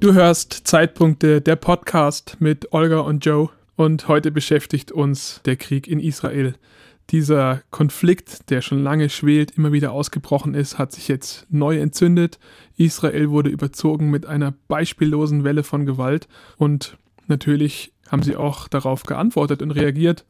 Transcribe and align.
Du 0.00 0.14
hörst 0.14 0.52
Zeitpunkte, 0.52 1.40
der 1.40 1.56
Podcast 1.56 2.36
mit 2.38 2.72
Olga 2.72 3.00
und 3.00 3.26
Joe 3.26 3.48
und 3.74 4.06
heute 4.06 4.30
beschäftigt 4.30 4.92
uns 4.92 5.40
der 5.44 5.56
Krieg 5.56 5.88
in 5.88 5.98
Israel. 5.98 6.54
Dieser 7.10 7.62
Konflikt, 7.72 8.48
der 8.50 8.62
schon 8.62 8.80
lange 8.80 9.10
schwelt, 9.10 9.50
immer 9.56 9.72
wieder 9.72 9.90
ausgebrochen 9.90 10.54
ist, 10.54 10.78
hat 10.78 10.92
sich 10.92 11.08
jetzt 11.08 11.48
neu 11.50 11.80
entzündet. 11.80 12.38
Israel 12.76 13.30
wurde 13.30 13.50
überzogen 13.50 14.08
mit 14.08 14.24
einer 14.24 14.54
beispiellosen 14.68 15.42
Welle 15.42 15.64
von 15.64 15.84
Gewalt 15.84 16.28
und 16.58 16.96
natürlich 17.26 17.92
haben 18.08 18.22
sie 18.22 18.36
auch 18.36 18.68
darauf 18.68 19.02
geantwortet 19.02 19.62
und 19.62 19.72
reagiert. 19.72 20.24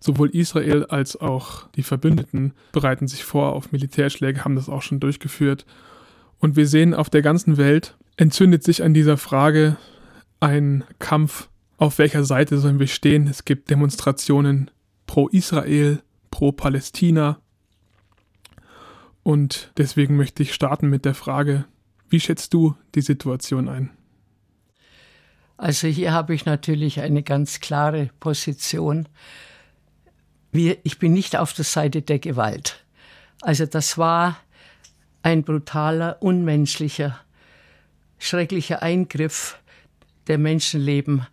Sowohl 0.00 0.30
Israel 0.30 0.86
als 0.86 1.20
auch 1.20 1.68
die 1.72 1.82
Verbündeten 1.82 2.54
bereiten 2.72 3.08
sich 3.08 3.24
vor 3.24 3.52
auf 3.52 3.72
Militärschläge, 3.72 4.42
haben 4.42 4.56
das 4.56 4.70
auch 4.70 4.80
schon 4.80 5.00
durchgeführt. 5.00 5.66
Und 6.38 6.56
wir 6.56 6.66
sehen 6.66 6.94
auf 6.94 7.10
der 7.10 7.20
ganzen 7.20 7.58
Welt, 7.58 7.94
entzündet 8.16 8.64
sich 8.64 8.82
an 8.82 8.94
dieser 8.94 9.16
Frage 9.16 9.76
ein 10.40 10.84
Kampf, 10.98 11.48
auf 11.76 11.98
welcher 11.98 12.24
Seite 12.24 12.58
sollen 12.58 12.78
wir 12.78 12.86
stehen. 12.86 13.26
Es 13.26 13.44
gibt 13.44 13.70
Demonstrationen 13.70 14.70
pro 15.06 15.28
Israel, 15.28 16.02
pro 16.30 16.52
Palästina. 16.52 17.40
Und 19.22 19.72
deswegen 19.76 20.16
möchte 20.16 20.42
ich 20.42 20.52
starten 20.54 20.88
mit 20.88 21.04
der 21.04 21.14
Frage, 21.14 21.64
wie 22.08 22.20
schätzt 22.20 22.54
du 22.54 22.76
die 22.94 23.02
Situation 23.02 23.68
ein? 23.68 23.90
Also 25.56 25.86
hier 25.86 26.12
habe 26.12 26.34
ich 26.34 26.44
natürlich 26.44 27.00
eine 27.00 27.22
ganz 27.22 27.60
klare 27.60 28.10
Position. 28.18 29.08
ich 30.52 30.98
bin 30.98 31.12
nicht 31.12 31.36
auf 31.36 31.52
der 31.52 31.64
Seite 31.64 32.02
der 32.02 32.18
Gewalt. 32.18 32.84
Also 33.40 33.66
das 33.66 33.96
war 33.96 34.36
ein 35.22 35.44
brutaler, 35.44 36.20
unmenschlicher 36.20 37.20
schrecklicher 38.22 38.82
Eingriff, 38.82 39.58
der 40.28 40.38
Menschenleben 40.38 41.26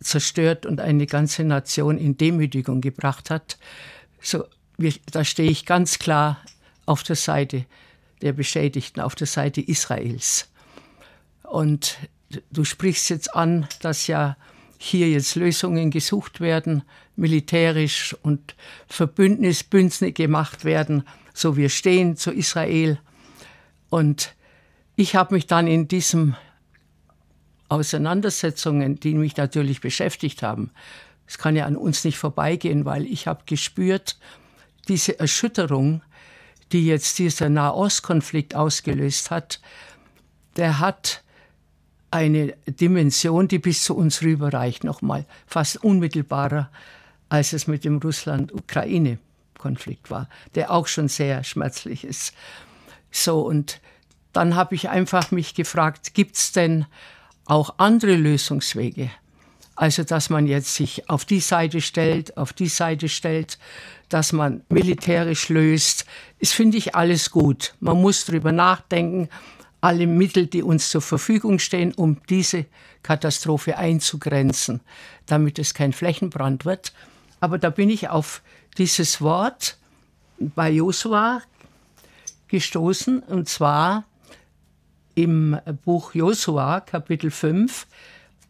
zerstört 0.00 0.64
und 0.64 0.80
eine 0.80 1.06
ganze 1.06 1.44
Nation 1.44 1.98
in 1.98 2.16
Demütigung 2.16 2.80
gebracht 2.80 3.28
hat. 3.30 3.58
So, 4.20 4.44
da 5.10 5.24
stehe 5.24 5.50
ich 5.50 5.66
ganz 5.66 5.98
klar 5.98 6.40
auf 6.86 7.02
der 7.02 7.16
Seite 7.16 7.66
der 8.22 8.32
Beschädigten, 8.32 9.00
auf 9.00 9.14
der 9.14 9.26
Seite 9.26 9.60
Israels. 9.60 10.48
Und 11.42 11.98
du 12.50 12.64
sprichst 12.64 13.10
jetzt 13.10 13.34
an, 13.34 13.68
dass 13.82 14.06
ja 14.06 14.36
hier 14.78 15.10
jetzt 15.10 15.34
Lösungen 15.36 15.90
gesucht 15.90 16.40
werden, 16.40 16.82
militärisch 17.16 18.16
und 18.22 18.54
Verbündnisbündnisse 18.86 20.12
gemacht 20.12 20.64
werden, 20.64 21.04
so 21.34 21.56
wir 21.56 21.68
stehen 21.68 22.16
zu 22.16 22.32
Israel. 22.32 22.98
Und 23.90 24.34
ich 24.96 25.16
habe 25.16 25.34
mich 25.34 25.46
dann 25.46 25.66
in 25.66 25.88
diesen 25.88 26.36
Auseinandersetzungen, 27.68 29.00
die 29.00 29.14
mich 29.14 29.36
natürlich 29.36 29.80
beschäftigt 29.80 30.42
haben, 30.42 30.70
es 31.26 31.38
kann 31.38 31.56
ja 31.56 31.64
an 31.64 31.76
uns 31.76 32.04
nicht 32.04 32.18
vorbeigehen, 32.18 32.84
weil 32.84 33.06
ich 33.06 33.26
habe 33.26 33.44
gespürt, 33.46 34.18
diese 34.88 35.18
Erschütterung, 35.18 36.02
die 36.72 36.84
jetzt 36.86 37.18
dieser 37.18 37.48
Nahostkonflikt 37.48 38.54
ausgelöst 38.54 39.30
hat, 39.30 39.62
der 40.56 40.80
hat 40.80 41.22
eine 42.10 42.54
Dimension, 42.66 43.48
die 43.48 43.58
bis 43.58 43.82
zu 43.82 43.96
uns 43.96 44.20
rüberreicht, 44.22 44.84
nochmal 44.84 45.24
fast 45.46 45.82
unmittelbarer, 45.82 46.70
als 47.28 47.52
es 47.52 47.66
mit 47.66 47.84
dem 47.84 47.98
Russland-Ukraine-Konflikt 47.98 50.10
war, 50.10 50.28
der 50.54 50.70
auch 50.70 50.86
schon 50.86 51.08
sehr 51.08 51.42
schmerzlich 51.42 52.04
ist. 52.04 52.32
So, 53.10 53.40
und 53.40 53.80
dann 54.36 54.54
habe 54.54 54.74
ich 54.74 54.88
einfach 54.88 55.30
mich 55.30 55.54
gefragt, 55.54 56.14
gibt 56.14 56.36
es 56.36 56.52
denn 56.52 56.86
auch 57.46 57.74
andere 57.78 58.16
Lösungswege? 58.16 59.10
Also, 59.76 60.04
dass 60.04 60.30
man 60.30 60.46
jetzt 60.46 60.74
sich 60.74 61.08
auf 61.10 61.24
die 61.24 61.40
Seite 61.40 61.80
stellt, 61.80 62.36
auf 62.36 62.52
die 62.52 62.68
Seite 62.68 63.08
stellt, 63.08 63.58
dass 64.08 64.32
man 64.32 64.62
militärisch 64.68 65.48
löst, 65.48 66.04
ist, 66.38 66.54
finde 66.54 66.78
ich, 66.78 66.94
alles 66.94 67.30
gut. 67.30 67.74
Man 67.80 68.00
muss 68.00 68.24
darüber 68.24 68.52
nachdenken, 68.52 69.28
alle 69.80 70.06
Mittel, 70.06 70.46
die 70.46 70.62
uns 70.62 70.90
zur 70.90 71.02
Verfügung 71.02 71.58
stehen, 71.58 71.92
um 71.92 72.20
diese 72.28 72.66
Katastrophe 73.02 73.76
einzugrenzen, 73.76 74.80
damit 75.26 75.58
es 75.58 75.74
kein 75.74 75.92
Flächenbrand 75.92 76.64
wird. 76.64 76.92
Aber 77.40 77.58
da 77.58 77.70
bin 77.70 77.90
ich 77.90 78.08
auf 78.08 78.42
dieses 78.78 79.20
Wort 79.20 79.76
bei 80.38 80.70
Josua 80.70 81.42
gestoßen, 82.48 83.20
und 83.20 83.48
zwar 83.48 84.04
im 85.14 85.58
Buch 85.84 86.14
Josua, 86.14 86.80
Kapitel 86.80 87.30
5, 87.30 87.86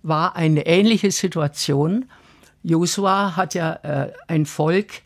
war 0.02 0.36
eine 0.36 0.66
ähnliche 0.66 1.10
Situation. 1.10 2.06
Josua 2.62 3.36
hat 3.36 3.54
ja 3.54 3.74
äh, 3.82 4.12
ein 4.28 4.46
Volk 4.46 5.02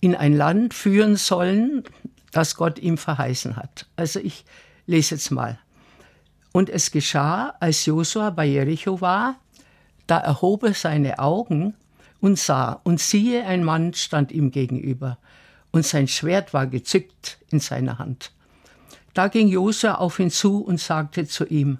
in 0.00 0.14
ein 0.14 0.36
Land 0.36 0.74
führen 0.74 1.16
sollen, 1.16 1.84
das 2.32 2.54
Gott 2.54 2.78
ihm 2.78 2.98
verheißen 2.98 3.56
hat. 3.56 3.86
Also 3.96 4.20
ich 4.20 4.44
lese 4.86 5.16
jetzt 5.16 5.30
mal. 5.30 5.58
Und 6.52 6.70
es 6.70 6.90
geschah, 6.90 7.54
als 7.60 7.84
Josua 7.86 8.30
bei 8.30 8.46
Jericho 8.46 9.00
war, 9.00 9.36
da 10.06 10.18
erhob 10.18 10.64
er 10.64 10.74
seine 10.74 11.18
Augen 11.18 11.74
und 12.20 12.38
sah, 12.38 12.80
und 12.84 13.00
siehe, 13.00 13.44
ein 13.44 13.62
Mann 13.62 13.94
stand 13.94 14.32
ihm 14.32 14.50
gegenüber, 14.50 15.18
und 15.70 15.84
sein 15.84 16.08
Schwert 16.08 16.54
war 16.54 16.66
gezückt 16.66 17.38
in 17.50 17.60
seiner 17.60 17.98
Hand. 17.98 18.32
Da 19.14 19.28
ging 19.28 19.48
Josua 19.48 19.94
auf 19.94 20.18
ihn 20.18 20.30
zu 20.30 20.58
und 20.58 20.80
sagte 20.80 21.26
zu 21.26 21.46
ihm, 21.46 21.78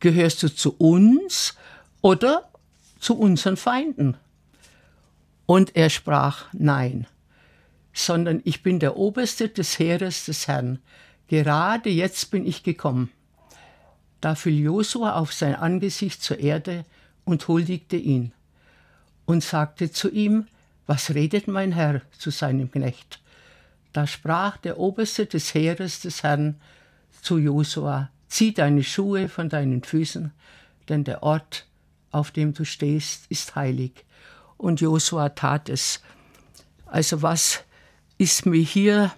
gehörst 0.00 0.42
du 0.42 0.48
zu 0.48 0.74
uns 0.76 1.54
oder 2.00 2.48
zu 2.98 3.18
unseren 3.18 3.56
Feinden? 3.56 4.16
Und 5.46 5.76
er 5.76 5.90
sprach, 5.90 6.46
nein, 6.52 7.06
sondern 7.92 8.40
ich 8.44 8.62
bin 8.62 8.78
der 8.78 8.96
Oberste 8.96 9.48
des 9.48 9.78
Heeres 9.78 10.24
des 10.24 10.48
Herrn. 10.48 10.78
Gerade 11.28 11.90
jetzt 11.90 12.30
bin 12.30 12.46
ich 12.46 12.62
gekommen. 12.62 13.10
Da 14.20 14.34
fiel 14.34 14.58
Josua 14.58 15.14
auf 15.14 15.32
sein 15.32 15.54
Angesicht 15.54 16.22
zur 16.22 16.38
Erde 16.38 16.84
und 17.24 17.48
huldigte 17.48 17.96
ihn 17.96 18.32
und 19.24 19.42
sagte 19.42 19.90
zu 19.90 20.10
ihm, 20.10 20.46
was 20.86 21.14
redet 21.14 21.48
mein 21.48 21.72
Herr 21.72 22.02
zu 22.18 22.30
seinem 22.30 22.70
Knecht? 22.70 23.21
Da 23.92 24.06
sprach 24.06 24.56
der 24.56 24.78
Oberste 24.78 25.26
des 25.26 25.54
Heeres 25.54 26.00
des 26.00 26.22
Herrn 26.22 26.60
zu 27.20 27.38
Josua, 27.38 28.10
zieh 28.28 28.54
deine 28.54 28.82
Schuhe 28.82 29.28
von 29.28 29.48
deinen 29.48 29.82
Füßen, 29.82 30.32
denn 30.88 31.04
der 31.04 31.22
Ort, 31.22 31.66
auf 32.10 32.30
dem 32.30 32.54
du 32.54 32.64
stehst, 32.64 33.26
ist 33.28 33.54
heilig. 33.54 34.04
Und 34.56 34.80
Josua 34.80 35.30
tat 35.30 35.68
es. 35.68 36.00
Also 36.86 37.22
was 37.22 37.64
ist 38.18 38.46
mir 38.46 38.62
hier 38.62 39.12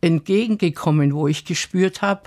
entgegengekommen, 0.00 1.14
wo 1.14 1.28
ich 1.28 1.44
gespürt 1.44 2.02
habe, 2.02 2.22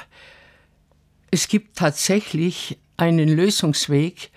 es 1.32 1.48
gibt 1.48 1.78
tatsächlich 1.78 2.78
einen 2.96 3.28
Lösungsweg, 3.28 4.30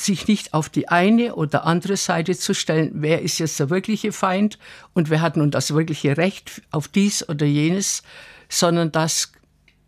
sich 0.00 0.26
nicht 0.26 0.54
auf 0.54 0.68
die 0.68 0.88
eine 0.88 1.34
oder 1.34 1.66
andere 1.66 1.96
Seite 1.96 2.36
zu 2.36 2.54
stellen, 2.54 2.90
wer 2.94 3.22
ist 3.22 3.38
jetzt 3.38 3.60
der 3.60 3.70
wirkliche 3.70 4.12
Feind 4.12 4.58
und 4.94 5.10
wer 5.10 5.20
hat 5.20 5.36
nun 5.36 5.50
das 5.50 5.74
wirkliche 5.74 6.16
Recht 6.16 6.62
auf 6.70 6.88
dies 6.88 7.28
oder 7.28 7.46
jenes, 7.46 8.02
sondern 8.48 8.92
dass 8.92 9.32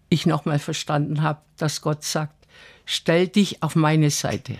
ich 0.08 0.26
nochmal 0.26 0.58
verstanden 0.58 1.22
habe, 1.22 1.40
dass 1.56 1.80
Gott 1.80 2.04
sagt, 2.04 2.46
stell 2.84 3.28
dich 3.28 3.62
auf 3.62 3.74
meine 3.74 4.10
Seite. 4.10 4.58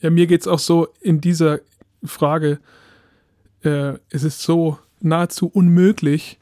Ja, 0.00 0.10
mir 0.10 0.26
geht 0.26 0.40
es 0.40 0.48
auch 0.48 0.58
so 0.58 0.88
in 1.00 1.20
dieser 1.20 1.60
Frage, 2.02 2.58
äh, 3.62 3.94
es 4.10 4.22
ist 4.24 4.40
so 4.40 4.78
nahezu 5.00 5.48
unmöglich, 5.48 6.38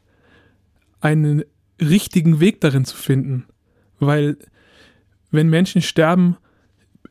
einen 1.00 1.44
richtigen 1.80 2.40
Weg 2.40 2.60
darin 2.60 2.84
zu 2.84 2.96
finden, 2.96 3.46
weil 3.98 4.36
wenn 5.30 5.48
Menschen 5.48 5.82
sterben, 5.82 6.36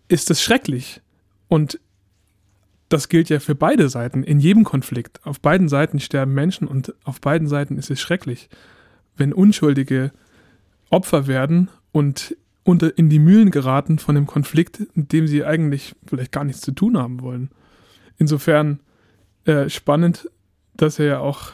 ist 0.07 0.29
das 0.29 0.41
schrecklich. 0.41 1.01
Und 1.49 1.79
das 2.87 3.09
gilt 3.09 3.29
ja 3.29 3.39
für 3.39 3.55
beide 3.55 3.89
Seiten, 3.89 4.23
in 4.23 4.39
jedem 4.39 4.63
Konflikt. 4.63 5.25
Auf 5.25 5.41
beiden 5.41 5.67
Seiten 5.67 5.99
sterben 5.99 6.33
Menschen 6.33 6.67
und 6.67 6.93
auf 7.03 7.19
beiden 7.19 7.47
Seiten 7.47 7.77
ist 7.77 7.91
es 7.91 7.99
schrecklich. 7.99 8.49
Wenn 9.17 9.33
Unschuldige 9.33 10.11
Opfer 10.89 11.27
werden 11.27 11.69
und 11.91 12.35
unter, 12.63 12.97
in 12.97 13.09
die 13.09 13.19
Mühlen 13.19 13.51
geraten 13.51 13.99
von 13.99 14.15
einem 14.15 14.27
Konflikt, 14.27 14.79
in 14.95 15.07
dem 15.07 15.27
sie 15.27 15.43
eigentlich 15.43 15.95
vielleicht 16.05 16.31
gar 16.31 16.43
nichts 16.43 16.61
zu 16.61 16.71
tun 16.71 16.97
haben 16.97 17.21
wollen. 17.21 17.49
Insofern 18.17 18.79
äh, 19.45 19.69
spannend, 19.69 20.29
dass 20.75 20.99
er 20.99 21.05
ja 21.05 21.19
auch 21.19 21.51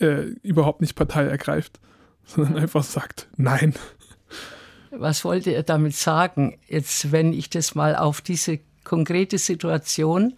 äh, 0.00 0.22
überhaupt 0.42 0.80
nicht 0.80 0.94
Partei 0.94 1.24
ergreift, 1.24 1.80
sondern 2.24 2.56
einfach 2.56 2.84
sagt, 2.84 3.28
nein. 3.36 3.74
Was 4.90 5.24
wollte 5.24 5.50
er 5.50 5.62
damit 5.62 5.94
sagen? 5.94 6.58
Jetzt, 6.66 7.12
wenn 7.12 7.32
ich 7.32 7.50
das 7.50 7.74
mal 7.74 7.94
auf 7.94 8.20
diese 8.20 8.60
konkrete 8.88 9.38
Situation 9.38 10.34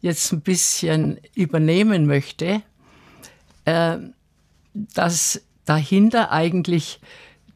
jetzt 0.00 0.32
ein 0.32 0.42
bisschen 0.42 1.18
übernehmen 1.34 2.06
möchte, 2.06 2.62
äh, 3.64 3.96
dass 4.74 5.42
dahinter 5.64 6.30
eigentlich 6.30 7.00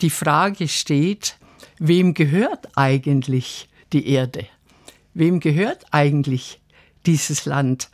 die 0.01 0.11
Frage 0.11 0.67
steht, 0.69 1.37
wem 1.79 2.15
gehört 2.15 2.69
eigentlich 2.77 3.69
die 3.93 4.09
Erde? 4.09 4.47
Wem 5.15 5.41
gehört 5.41 5.85
eigentlich 5.91 6.61
dieses 7.07 7.45
Land? 7.45 7.91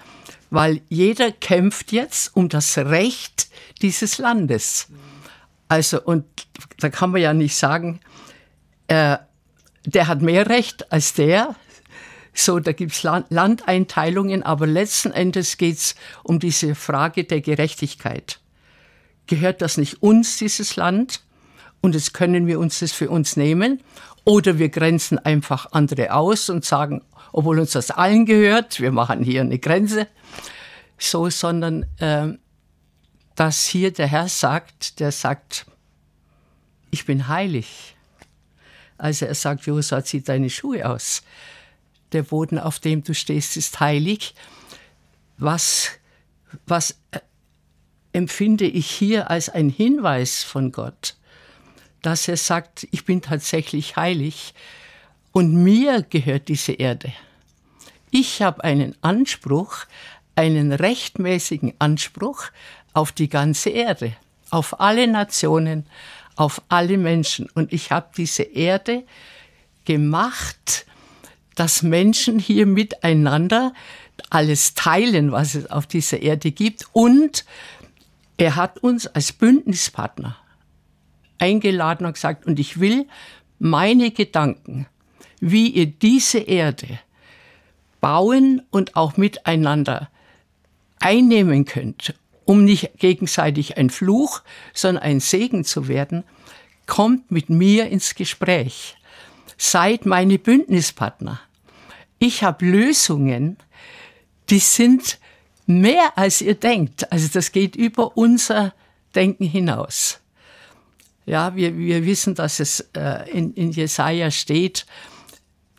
Weil 0.51 0.81
jeder 0.89 1.33
kämpft 1.33 1.93
jetzt 1.93 2.37
um 2.37 2.49
das 2.49 2.79
Recht 2.79 3.49
dieses 3.83 4.19
Landes. 4.19 4.89
Also, 5.69 6.01
und 6.01 6.25
da 6.79 6.89
kann 6.89 7.11
man 7.11 7.21
ja 7.21 7.35
nicht 7.35 7.57
sagen, 7.57 8.01
äh, 8.87 9.19
der 9.85 10.07
hat 10.09 10.23
mehr 10.23 10.49
Recht 10.49 10.93
als 10.93 11.15
der. 11.15 11.57
So, 12.39 12.61
da 12.61 12.73
gibt's 12.73 13.03
Land 13.03 13.31
Landeinteilungen, 13.31 14.43
aber 14.43 14.67
letzten 14.67 15.11
Endes 15.11 15.57
geht's 15.57 15.95
um 16.23 16.39
diese 16.39 16.75
Frage 16.75 17.25
der 17.25 17.41
Gerechtigkeit. 17.41 18.41
Gehört 19.27 19.63
das 19.63 19.79
nicht 19.79 20.03
uns, 20.03 20.37
dieses 20.37 20.77
Land? 20.77 21.23
Und 21.81 21.95
jetzt 21.95 22.13
können 22.13 22.47
wir 22.47 22.59
uns 22.61 22.81
das 22.81 22.93
für 22.93 23.09
uns 23.09 23.37
nehmen. 23.37 23.81
Oder 24.25 24.59
wir 24.59 24.69
grenzen 24.69 25.19
einfach 25.19 25.73
andere 25.73 26.13
aus 26.13 26.51
und 26.51 26.63
sagen, 26.63 27.03
obwohl 27.33 27.59
uns 27.59 27.73
das 27.73 27.91
allen 27.91 28.27
gehört, 28.27 28.81
wir 28.81 28.93
machen 28.93 29.25
hier 29.25 29.41
eine 29.41 29.59
Grenze. 29.59 30.07
So, 30.99 31.31
sondern 31.31 31.87
äh, 32.01 32.37
dass 33.35 33.65
hier 33.65 33.95
der 33.95 34.09
Herr 34.09 34.29
sagt, 34.29 35.01
der 35.01 35.11
sagt, 35.11 35.65
ich 36.91 37.07
bin 37.07 37.29
heilig. 37.29 37.97
Also 38.99 39.25
er 39.25 39.35
sagt, 39.35 39.65
Josua, 39.65 40.05
zieh 40.05 40.23
deine 40.23 40.51
Schuhe 40.51 40.87
aus. 40.87 41.23
Der 42.17 42.23
Boden, 42.23 42.59
auf 42.59 42.79
dem 42.79 43.05
du 43.05 43.13
stehst, 43.13 43.59
ist 43.59 43.79
heilig. 43.79 44.35
Was, 45.37 45.91
was 46.67 46.93
äh, 47.11 47.21
empfinde 48.15 48.65
ich 48.65 48.91
hier 48.91 49.31
als 49.31 49.51
ein 49.51 49.69
Hinweis 49.69 50.43
von 50.43 50.73
Gott, 50.73 51.15
dass 52.01 52.27
er 52.27 52.39
sagt, 52.39 52.89
ich 52.91 53.05
bin 53.05 53.21
tatsächlich 53.21 53.97
heilig 53.97 54.55
und 55.33 55.63
mir 55.63 56.07
gehört 56.09 56.49
diese 56.49 56.73
Erde. 56.73 57.13
Ich 58.11 58.41
habe 58.41 58.65
einen 58.65 58.97
Anspruch, 59.03 59.85
einen 60.37 60.73
rechtmäßigen 60.73 61.75
Anspruch 61.79 62.45
auf 62.95 63.13
die 63.13 63.29
ganze 63.29 63.69
Erde, 63.69 64.17
auf 64.49 64.81
alle 64.81 65.07
Nationen, 65.07 65.85
auf 66.35 66.63
alle 66.71 66.97
Menschen. 66.97 67.51
Und 67.51 67.75
ich 67.75 67.91
habe 67.91 68.09
diese 68.17 68.45
Erde 68.45 69.05
gemacht, 69.85 70.87
dass 71.57 71.83
Menschen 71.83 72.39
hier 72.39 72.67
miteinander 72.67 73.73
alles 74.31 74.75
teilen, 74.75 75.33
was 75.33 75.55
es 75.55 75.71
auf 75.71 75.87
dieser 75.87 76.23
Erde 76.23 76.53
gibt. 76.53 76.87
Und 76.93 77.45
er 78.37 78.57
hat 78.57 78.79
uns 78.79 79.07
als 79.07 79.33
Bündnispartner 79.33 80.37
eingeladen 81.39 82.07
und 82.07 82.13
gesagt, 82.15 82.47
und 82.47 82.59
ich 82.59 82.79
will 82.81 83.07
meine 83.59 84.11
Gedanken, 84.11 84.87
wie 85.41 85.69
ihr 85.69 85.87
diese 85.87 86.39
Erde 86.39 87.01
bauen 88.01 88.63
und 88.71 88.97
auch 88.97 89.17
miteinander 89.17 90.11
einnehmen 91.01 91.65
könnt, 91.65 92.15
um 92.45 92.65
nicht 92.65 92.99
gegenseitig 92.99 93.77
ein 93.77 93.91
Fluch, 93.91 94.43
sondern 94.73 95.03
ein 95.03 95.21
Segen 95.21 95.65
zu 95.65 95.89
werden, 95.89 96.25
kommt 96.87 97.31
mit 97.31 97.51
mir 97.51 97.89
ins 97.89 98.15
Gespräch. 98.15 98.97
Seid 99.59 100.07
meine 100.07 100.39
Bündnispartner. 100.39 101.41
Ich 102.19 102.43
habe 102.43 102.65
Lösungen, 102.65 103.59
die 104.49 104.59
sind 104.59 105.19
mehr 105.67 106.17
als 106.17 106.41
ihr 106.41 106.55
denkt. 106.55 107.11
Also 107.13 107.29
das 107.33 107.53
geht 107.53 107.77
über 107.77 108.17
unser 108.17 108.73
Denken 109.15 109.45
hinaus. 109.45 110.21
Ja, 111.27 111.57
wir, 111.57 111.77
wir 111.77 112.07
wissen, 112.07 112.35
dass 112.35 112.61
es 112.61 112.81
äh, 112.97 113.29
in, 113.31 113.53
in 113.55 113.73
Jesaja 113.73 114.31
steht, 114.31 114.87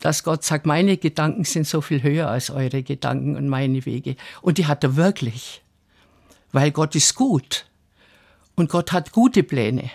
dass 0.00 0.22
Gott 0.22 0.44
sagt, 0.44 0.66
meine 0.66 0.96
Gedanken 0.96 1.44
sind 1.44 1.66
so 1.66 1.80
viel 1.80 2.02
höher 2.02 2.28
als 2.28 2.50
eure 2.50 2.82
Gedanken 2.82 3.36
und 3.36 3.48
meine 3.48 3.84
Wege. 3.84 4.16
Und 4.42 4.58
die 4.58 4.66
hat 4.66 4.84
er 4.84 4.96
wirklich. 4.96 5.62
Weil 6.52 6.70
Gott 6.70 6.94
ist 6.94 7.14
gut. 7.14 7.66
Und 8.54 8.70
Gott 8.70 8.92
hat 8.92 9.12
gute 9.12 9.42
Pläne. 9.42 9.90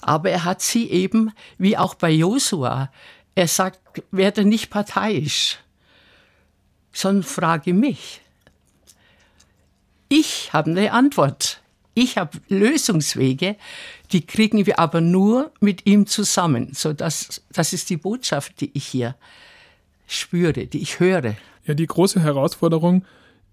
Aber 0.00 0.30
er 0.30 0.44
hat 0.44 0.60
sie 0.60 0.90
eben, 0.90 1.32
wie 1.56 1.78
auch 1.78 1.94
bei 1.94 2.10
Josua, 2.10 2.90
er 3.34 3.48
sagt, 3.48 3.80
werde 4.10 4.44
nicht 4.44 4.70
parteiisch, 4.70 5.58
sondern 6.92 7.24
frage 7.24 7.74
mich. 7.74 8.20
Ich 10.08 10.52
habe 10.52 10.70
eine 10.70 10.92
Antwort. 10.92 11.60
Ich 11.94 12.18
habe 12.18 12.38
Lösungswege, 12.48 13.56
die 14.12 14.26
kriegen 14.26 14.66
wir 14.66 14.78
aber 14.78 15.00
nur 15.00 15.52
mit 15.60 15.86
ihm 15.86 16.06
zusammen. 16.06 16.72
So 16.74 16.92
das, 16.92 17.42
das 17.52 17.72
ist 17.72 17.88
die 17.90 17.96
Botschaft, 17.96 18.60
die 18.60 18.70
ich 18.74 18.84
hier 18.84 19.14
spüre, 20.06 20.66
die 20.66 20.82
ich 20.82 20.98
höre. 20.98 21.36
Ja, 21.64 21.74
die 21.74 21.86
große 21.86 22.20
Herausforderung 22.20 23.04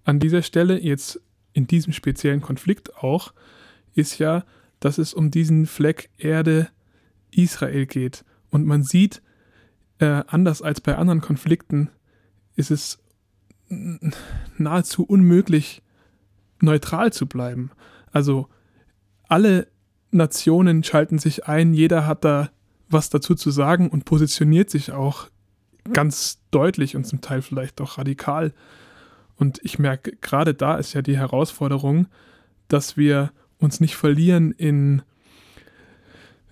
an 0.04 0.18
dieser 0.18 0.42
Stelle, 0.42 0.78
jetzt 0.80 1.20
in 1.52 1.66
diesem 1.66 1.92
speziellen 1.92 2.40
Konflikt 2.40 2.96
auch, 2.96 3.32
ist 3.94 4.18
ja, 4.18 4.44
dass 4.80 4.98
es 4.98 5.14
um 5.14 5.30
diesen 5.30 5.66
Fleck 5.66 6.10
Erde 6.18 6.68
Israel 7.30 7.86
geht. 7.86 8.24
Und 8.50 8.66
man 8.66 8.82
sieht, 8.82 9.22
äh, 10.02 10.24
anders 10.26 10.60
als 10.62 10.80
bei 10.80 10.96
anderen 10.96 11.20
Konflikten, 11.20 11.88
ist 12.56 12.70
es 12.70 12.98
nahezu 14.58 15.04
unmöglich, 15.04 15.82
neutral 16.60 17.12
zu 17.12 17.26
bleiben. 17.26 17.70
Also 18.10 18.48
alle 19.28 19.68
Nationen 20.10 20.84
schalten 20.84 21.18
sich 21.18 21.46
ein, 21.46 21.72
jeder 21.72 22.06
hat 22.06 22.24
da 22.24 22.50
was 22.88 23.08
dazu 23.08 23.34
zu 23.34 23.50
sagen 23.50 23.88
und 23.88 24.04
positioniert 24.04 24.68
sich 24.68 24.92
auch 24.92 25.30
ganz 25.92 26.42
deutlich 26.50 26.94
und 26.94 27.06
zum 27.06 27.22
Teil 27.22 27.40
vielleicht 27.40 27.80
auch 27.80 27.96
radikal. 27.96 28.52
Und 29.36 29.60
ich 29.62 29.78
merke, 29.78 30.14
gerade 30.20 30.52
da 30.52 30.76
ist 30.76 30.92
ja 30.92 31.00
die 31.00 31.16
Herausforderung, 31.16 32.08
dass 32.68 32.98
wir 32.98 33.32
uns 33.58 33.80
nicht 33.80 33.96
verlieren 33.96 34.52
in 34.52 35.02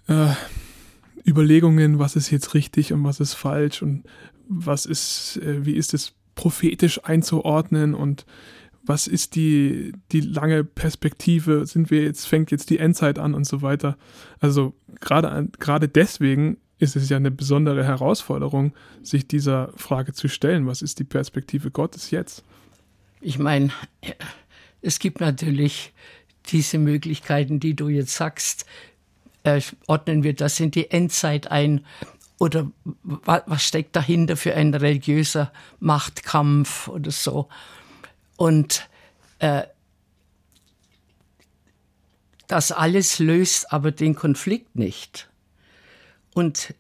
äh, 0.07 0.31
Überlegungen, 1.31 1.99
was 1.99 2.17
ist 2.17 2.31
jetzt 2.31 2.55
richtig 2.55 2.93
und 2.93 3.05
was 3.05 3.21
ist 3.21 3.35
falsch 3.35 3.83
und 3.83 4.05
was 4.49 4.87
ist, 4.87 5.39
äh, 5.43 5.65
wie 5.65 5.75
ist 5.75 5.95
es 5.95 6.13
prophetisch 6.35 7.05
einzuordnen 7.05 7.95
und 7.95 8.27
was 8.83 9.07
ist 9.07 9.37
die, 9.37 9.93
die 10.11 10.21
lange 10.21 10.65
Perspektive, 10.65 11.67
sind 11.67 11.91
wir 11.91 12.03
jetzt, 12.03 12.27
fängt 12.27 12.51
jetzt 12.51 12.71
die 12.71 12.79
Endzeit 12.79 13.19
an 13.19 13.35
und 13.35 13.47
so 13.47 13.63
weiter. 13.63 13.97
Also 14.41 14.75
gerade, 15.01 15.49
gerade 15.59 15.89
deswegen 15.89 16.57
ist 16.79 16.97
es 16.97 17.09
ja 17.11 17.19
eine 17.19 17.31
besondere 17.31 17.85
Herausforderung, 17.85 18.73
sich 19.03 19.29
dieser 19.29 19.73
Frage 19.77 20.15
zu 20.15 20.29
stellen, 20.29 20.67
was 20.67 20.83
ist 20.83 20.99
die 20.99 21.05
Perspektive 21.05 21.71
Gottes 21.71 22.11
jetzt? 22.11 22.43
Ich 23.21 23.39
meine, 23.39 23.71
es 24.81 24.99
gibt 24.99 25.21
natürlich 25.21 25.93
diese 26.47 26.79
Möglichkeiten, 26.79 27.61
die 27.61 27.75
du 27.75 27.89
jetzt 27.89 28.15
sagst, 28.15 28.65
äh, 29.45 29.61
ordnen 29.87 30.23
wir 30.23 30.35
das 30.35 30.61
in 30.61 30.71
die 30.71 30.91
Endzeit 30.91 31.51
ein 31.51 31.85
oder 32.39 32.71
was 33.03 33.63
steckt 33.63 33.95
dahinter 33.95 34.37
für 34.37 34.55
ein 34.55 34.73
religiöser 34.73 35.53
Machtkampf 35.79 36.89
oder 36.89 37.11
so. 37.11 37.49
Und 38.37 38.89
äh, 39.41 39.65
das 42.47 42.73
alles 42.73 43.19
löst 43.19 43.73
aber 43.73 43.93
den 43.93 44.15
Konflikt 44.15 44.75
nicht. 44.75 45.29
Und 46.35 46.75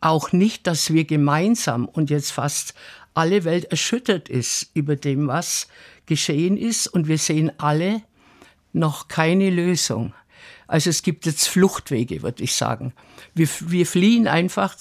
auch 0.00 0.32
nicht, 0.32 0.66
dass 0.66 0.92
wir 0.92 1.04
gemeinsam 1.04 1.86
und 1.86 2.10
jetzt 2.10 2.32
fast 2.32 2.74
alle 3.14 3.44
Welt 3.44 3.64
erschüttert 3.66 4.28
ist 4.28 4.70
über 4.74 4.96
dem, 4.96 5.28
was 5.28 5.68
geschehen 6.06 6.56
ist. 6.56 6.86
Und 6.86 7.08
wir 7.08 7.18
sehen 7.18 7.50
alle 7.58 8.02
noch 8.72 9.08
keine 9.08 9.50
Lösung. 9.50 10.14
Also 10.70 10.88
es 10.88 11.02
gibt 11.02 11.26
jetzt 11.26 11.48
Fluchtwege, 11.48 12.22
würde 12.22 12.44
ich 12.44 12.54
sagen. 12.54 12.92
Wir, 13.34 13.48
wir 13.66 13.84
fliehen 13.86 14.28
einfach 14.28 14.76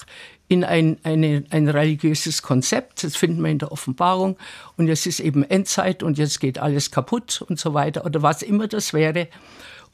in 0.48 0.64
ein, 0.64 1.00
eine, 1.02 1.44
ein 1.50 1.68
religiöses 1.68 2.44
Konzept. 2.44 3.04
Das 3.04 3.16
finden 3.16 3.42
wir 3.42 3.50
in 3.50 3.58
der 3.58 3.72
Offenbarung. 3.72 4.38
Und 4.78 4.88
jetzt 4.88 5.08
ist 5.08 5.20
eben 5.20 5.44
Endzeit 5.44 6.04
und 6.04 6.20
jetzt 6.20 6.40
geht 6.40 6.60
alles 6.60 6.92
kaputt 6.92 7.44
und 7.48 7.60
so 7.60 7.74
weiter 7.74 8.06
oder 8.06 8.22
was 8.22 8.44
immer 8.44 8.68
das 8.68 8.94
wäre. 8.94 9.30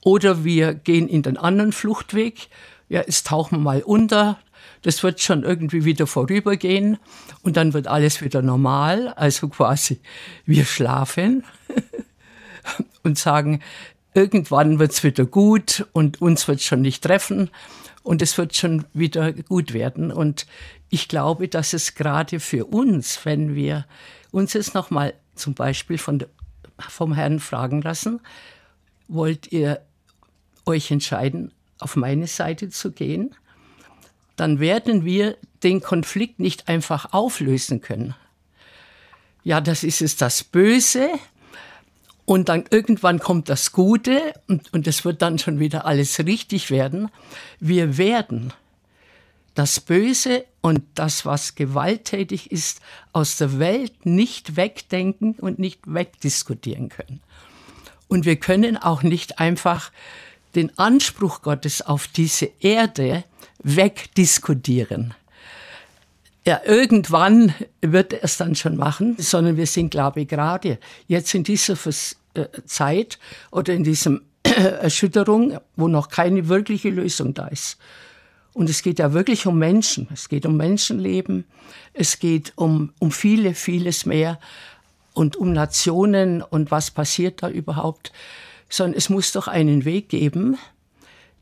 Oder 0.01 0.43
wir 0.43 0.73
gehen 0.73 1.07
in 1.07 1.21
den 1.21 1.37
anderen 1.37 1.71
Fluchtweg. 1.71 2.49
Ja, 2.89 2.99
jetzt 2.99 3.27
tauchen 3.27 3.63
mal 3.63 3.81
unter. 3.81 4.37
Das 4.81 5.01
wird 5.01 5.21
schon 5.21 5.43
irgendwie 5.43 5.85
wieder 5.85 6.07
vorübergehen 6.07 6.97
und 7.41 7.55
dann 7.55 7.73
wird 7.73 7.87
alles 7.87 8.21
wieder 8.21 8.41
normal. 8.41 9.13
Also 9.15 9.47
quasi 9.47 10.01
wir 10.45 10.65
schlafen 10.65 11.45
und 13.03 13.17
sagen, 13.17 13.61
irgendwann 14.15 14.79
wird 14.79 14.93
es 14.93 15.03
wieder 15.03 15.25
gut 15.25 15.85
und 15.93 16.21
uns 16.21 16.47
wird 16.47 16.61
schon 16.61 16.81
nicht 16.81 17.03
treffen 17.03 17.51
und 18.01 18.21
es 18.21 18.37
wird 18.37 18.55
schon 18.55 18.85
wieder 18.93 19.33
gut 19.33 19.73
werden. 19.73 20.11
Und 20.11 20.47
ich 20.89 21.07
glaube, 21.07 21.47
dass 21.47 21.73
es 21.73 21.93
gerade 21.93 22.39
für 22.39 22.65
uns, 22.65 23.25
wenn 23.25 23.53
wir 23.53 23.85
uns 24.31 24.53
jetzt 24.53 24.73
nochmal 24.73 25.13
zum 25.35 25.53
Beispiel 25.53 25.97
von 25.97 26.25
vom 26.77 27.13
Herrn 27.13 27.39
fragen 27.39 27.81
lassen, 27.81 28.19
wollt 29.07 29.51
ihr 29.51 29.81
euch 30.65 30.91
entscheiden, 30.91 31.53
auf 31.79 31.95
meine 31.95 32.27
Seite 32.27 32.69
zu 32.69 32.91
gehen? 32.91 33.35
dann 34.35 34.59
werden 34.59 35.05
wir 35.05 35.37
den 35.63 35.81
Konflikt 35.81 36.39
nicht 36.39 36.67
einfach 36.67 37.13
auflösen 37.13 37.81
können. 37.81 38.15
Ja, 39.43 39.61
das 39.61 39.83
ist 39.83 40.01
es 40.01 40.15
das 40.15 40.43
Böse. 40.43 41.09
Und 42.25 42.49
dann 42.49 42.65
irgendwann 42.71 43.19
kommt 43.19 43.49
das 43.49 43.71
Gute 43.71 44.33
und, 44.47 44.73
und 44.73 44.87
es 44.87 45.05
wird 45.05 45.21
dann 45.21 45.37
schon 45.37 45.59
wieder 45.59 45.85
alles 45.85 46.19
richtig 46.19 46.71
werden. 46.71 47.09
Wir 47.59 47.97
werden 47.97 48.51
das 49.53 49.79
Böse 49.79 50.45
und 50.61 50.83
das, 50.95 51.25
was 51.25 51.55
gewalttätig 51.55 52.51
ist, 52.51 52.81
aus 53.13 53.37
der 53.37 53.59
Welt 53.59 54.05
nicht 54.05 54.57
wegdenken 54.57 55.33
und 55.33 55.59
nicht 55.59 55.81
wegdiskutieren 55.85 56.89
können. 56.89 57.21
Und 58.07 58.25
wir 58.25 58.35
können 58.35 58.77
auch 58.77 59.03
nicht 59.03 59.39
einfach 59.39 59.91
den 60.55 60.77
Anspruch 60.77 61.41
Gottes 61.41 61.81
auf 61.81 62.07
diese 62.07 62.49
Erde 62.59 63.23
wegdiskutieren. 63.63 65.13
Ja, 66.47 66.61
irgendwann 66.63 67.55
wird 67.81 68.13
er 68.13 68.23
es 68.23 68.37
dann 68.37 68.53
schon 68.53 68.77
machen, 68.77 69.15
sondern 69.17 69.57
wir 69.57 69.65
sind, 69.65 69.89
glaube 69.89 70.21
ich, 70.21 70.27
gerade 70.27 70.77
jetzt 71.07 71.33
in 71.33 71.43
dieser 71.43 71.73
äh, 72.35 72.45
Zeit 72.65 73.17
oder 73.49 73.73
in 73.73 73.83
diesem 73.83 74.21
Erschütterung, 74.43 75.57
wo 75.75 75.87
noch 75.87 76.09
keine 76.09 76.47
wirkliche 76.47 76.91
Lösung 76.91 77.33
da 77.33 77.47
ist. 77.47 77.79
Und 78.53 78.69
es 78.69 78.83
geht 78.83 78.99
ja 78.99 79.11
wirklich 79.11 79.47
um 79.47 79.57
Menschen. 79.57 80.07
Es 80.13 80.29
geht 80.29 80.45
um 80.45 80.55
Menschenleben. 80.55 81.45
Es 81.93 82.19
geht 82.19 82.53
um, 82.55 82.93
um 82.99 83.11
viele, 83.11 83.55
vieles 83.55 84.05
mehr 84.05 84.39
und 85.13 85.35
um 85.35 85.51
Nationen 85.51 86.43
und 86.43 86.69
was 86.69 86.91
passiert 86.91 87.41
da 87.41 87.49
überhaupt. 87.49 88.13
Sondern 88.69 88.97
es 88.97 89.09
muss 89.09 89.31
doch 89.31 89.47
einen 89.47 89.83
Weg 89.83 90.09
geben, 90.09 90.57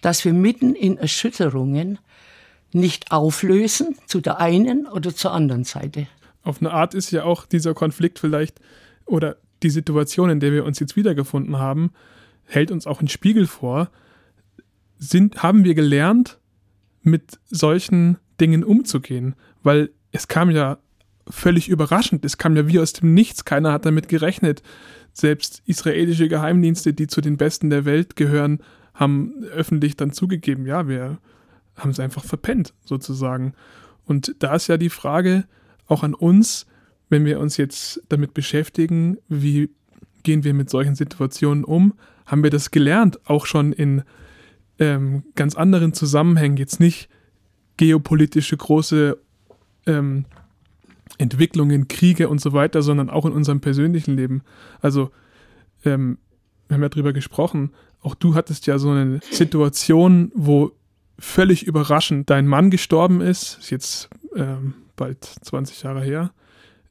dass 0.02 0.24
wir 0.24 0.34
mitten 0.34 0.76
in 0.76 0.98
Erschütterungen 0.98 2.00
nicht 2.74 3.12
auflösen 3.12 3.96
zu 4.08 4.22
der 4.22 4.40
einen 4.40 4.88
oder 4.88 5.16
zur 5.16 5.32
anderen 5.32 5.64
Seite. 5.64 6.08
Auf 6.44 6.62
eine 6.62 6.72
Art 6.72 6.94
ist 6.94 7.12
ja 7.12 7.24
auch 7.24 7.46
dieser 7.46 7.74
Konflikt 7.74 8.20
vielleicht 8.20 8.60
oder 9.06 9.38
die 9.64 9.70
Situation, 9.70 10.30
in 10.30 10.40
der 10.40 10.52
wir 10.52 10.66
uns 10.66 10.80
jetzt 10.80 10.96
wiedergefunden 10.96 11.58
haben, 11.58 11.92
hält 12.46 12.72
uns 12.72 12.86
auch 12.86 13.00
einen 13.00 13.08
Spiegel 13.08 13.48
vor. 13.48 13.90
Sind, 14.98 15.42
haben 15.42 15.64
wir 15.64 15.74
gelernt, 15.74 16.40
mit 17.02 17.40
solchen 17.50 18.18
Dingen 18.40 18.64
umzugehen, 18.64 19.36
weil 19.62 19.92
es 20.12 20.28
kam 20.28 20.50
ja 20.52 20.78
völlig 21.28 21.70
überraschend, 21.70 22.26
es 22.26 22.38
kam 22.38 22.56
ja 22.56 22.68
wie 22.68 22.80
aus 22.80 22.94
dem 22.94 23.14
Nichts, 23.14 23.46
keiner 23.46 23.72
hat 23.72 23.86
damit 23.86 24.10
gerechnet. 24.10 24.62
Selbst 25.14 25.62
israelische 25.66 26.28
Geheimdienste, 26.28 26.94
die 26.94 27.08
zu 27.08 27.22
den 27.22 27.38
besten 27.38 27.70
der 27.70 27.86
Welt 27.86 28.16
gehören, 28.16 28.60
haben 28.94 29.44
öffentlich 29.52 29.96
dann 29.96 30.12
zugegeben, 30.12 30.66
ja, 30.66 30.88
wir 30.88 31.20
haben 31.76 31.92
es 31.92 32.00
einfach 32.00 32.24
verpennt, 32.24 32.74
sozusagen. 32.86 33.54
Und 34.06 34.36
da 34.40 34.56
ist 34.56 34.68
ja 34.68 34.78
die 34.78 34.90
Frage 34.90 35.46
auch 35.88 36.04
an 36.04 36.14
uns, 36.14 36.66
wenn 37.10 37.26
wir 37.26 37.40
uns 37.40 37.58
jetzt 37.58 38.02
damit 38.10 38.34
beschäftigen, 38.34 39.18
wie 39.28 39.70
gehen 40.24 40.44
wir 40.44 40.54
mit 40.54 40.70
solchen 40.70 40.96
Situationen 40.96 41.64
um, 41.64 41.94
haben 42.26 42.44
wir 42.44 42.50
das 42.50 42.72
gelernt, 42.72 43.20
auch 43.30 43.46
schon 43.46 43.74
in 43.74 44.04
ähm, 44.80 45.24
ganz 45.36 45.56
anderen 45.56 45.94
Zusammenhängen, 45.94 46.58
jetzt 46.58 46.80
nicht 46.80 47.10
geopolitische 47.78 48.58
große 48.58 49.18
ähm, 49.86 50.26
Entwicklungen, 51.18 51.88
Kriege 51.88 52.30
und 52.30 52.42
so 52.42 52.54
weiter, 52.54 52.82
sondern 52.82 53.10
auch 53.10 53.26
in 53.26 53.34
unserem 53.34 53.62
persönlichen 53.62 54.16
Leben. 54.16 54.42
Also, 54.82 55.12
ähm, 55.86 56.18
wir 56.68 56.76
haben 56.76 56.82
ja 56.82 56.90
drüber 56.90 57.14
gesprochen, 57.14 57.72
auch 58.02 58.16
du 58.16 58.36
hattest 58.36 58.66
ja 58.68 58.80
so 58.80 58.90
eine 58.90 59.20
Situation, 59.32 60.32
wo 60.34 60.72
völlig 61.20 61.64
überraschend 61.64 62.30
dein 62.30 62.48
Mann 62.48 62.70
gestorben 62.70 63.22
ist, 63.22 63.60
ist 63.60 63.70
jetzt 63.70 64.10
ähm, 64.36 64.74
bald 64.96 65.24
20 65.24 65.84
Jahre 65.84 66.04
her, 66.04 66.32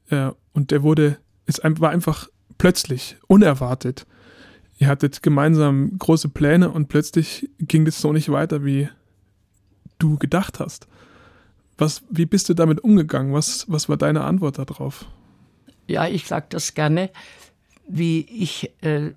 äh, 0.09 0.31
und 0.53 0.71
der 0.71 0.83
wurde, 0.83 1.17
es 1.45 1.61
war 1.63 1.89
einfach 1.89 2.27
plötzlich, 2.57 3.17
unerwartet 3.27 4.05
ihr 4.83 4.89
hattet 4.89 5.23
gemeinsam 5.23 5.97
große 5.97 6.29
Pläne 6.29 6.69
und 6.69 6.89
plötzlich 6.89 7.49
ging 7.59 7.85
das 7.85 7.99
so 7.99 8.11
nicht 8.11 8.29
weiter, 8.29 8.65
wie 8.65 8.89
du 9.97 10.17
gedacht 10.17 10.59
hast. 10.59 10.87
Was, 11.77 12.03
wie 12.09 12.25
bist 12.25 12.49
du 12.49 12.53
damit 12.53 12.83
umgegangen? 12.83 13.33
Was, 13.33 13.65
was 13.69 13.89
war 13.89 13.97
deine 13.97 14.23
Antwort 14.23 14.59
darauf? 14.59 15.05
Ja, 15.87 16.07
ich 16.07 16.27
sage 16.27 16.47
das 16.49 16.73
gerne, 16.73 17.09
wie 17.87 18.21
ich 18.21 18.71
äh, 18.81 19.11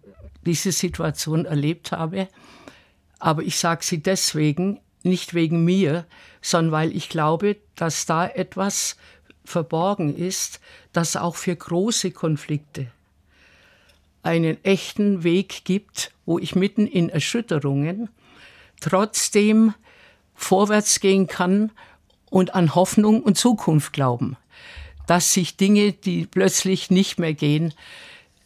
diese 0.44 0.72
Situation 0.72 1.44
erlebt 1.44 1.92
habe. 1.92 2.28
Aber 3.18 3.42
ich 3.42 3.56
sage 3.58 3.84
sie 3.84 4.02
deswegen, 4.02 4.78
nicht 5.06 5.34
wegen 5.34 5.64
mir, 5.64 6.04
sondern 6.42 6.72
weil 6.72 6.96
ich 6.96 7.08
glaube, 7.08 7.56
dass 7.74 8.06
da 8.06 8.26
etwas 8.26 8.96
verborgen 9.44 10.16
ist, 10.16 10.60
das 10.92 11.16
auch 11.16 11.36
für 11.36 11.56
große 11.56 12.10
Konflikte 12.10 12.88
einen 14.22 14.62
echten 14.64 15.22
Weg 15.22 15.64
gibt, 15.64 16.10
wo 16.26 16.38
ich 16.38 16.56
mitten 16.56 16.86
in 16.86 17.08
Erschütterungen 17.08 18.08
trotzdem 18.80 19.72
vorwärts 20.34 21.00
gehen 21.00 21.28
kann 21.28 21.70
und 22.28 22.54
an 22.54 22.74
Hoffnung 22.74 23.22
und 23.22 23.38
Zukunft 23.38 23.92
glauben. 23.92 24.36
Dass 25.06 25.32
sich 25.32 25.56
Dinge, 25.56 25.92
die 25.92 26.26
plötzlich 26.26 26.90
nicht 26.90 27.20
mehr 27.20 27.34
gehen, 27.34 27.72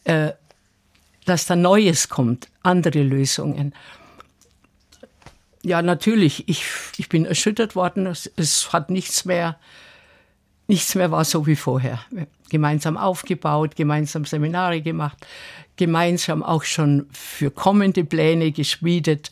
äh, 0.03 0.31
dass 1.25 1.47
da 1.47 1.55
Neues 1.55 2.09
kommt, 2.09 2.47
andere 2.61 3.01
Lösungen. 3.01 3.73
Ja, 5.63 5.81
natürlich, 5.81 6.49
ich, 6.49 6.63
ich 6.97 7.07
bin 7.09 7.25
erschüttert 7.25 7.75
worden. 7.75 8.07
Es, 8.07 8.31
es 8.35 8.73
hat 8.73 8.89
nichts 8.89 9.25
mehr, 9.25 9.57
nichts 10.67 10.95
mehr 10.95 11.11
war 11.11 11.23
so 11.23 11.45
wie 11.45 11.55
vorher. 11.55 11.99
Gemeinsam 12.49 12.97
aufgebaut, 12.97 13.75
gemeinsam 13.75 14.25
Seminare 14.25 14.81
gemacht, 14.81 15.17
gemeinsam 15.75 16.41
auch 16.41 16.63
schon 16.63 17.07
für 17.11 17.51
kommende 17.51 18.03
Pläne 18.03 18.51
geschmiedet, 18.51 19.31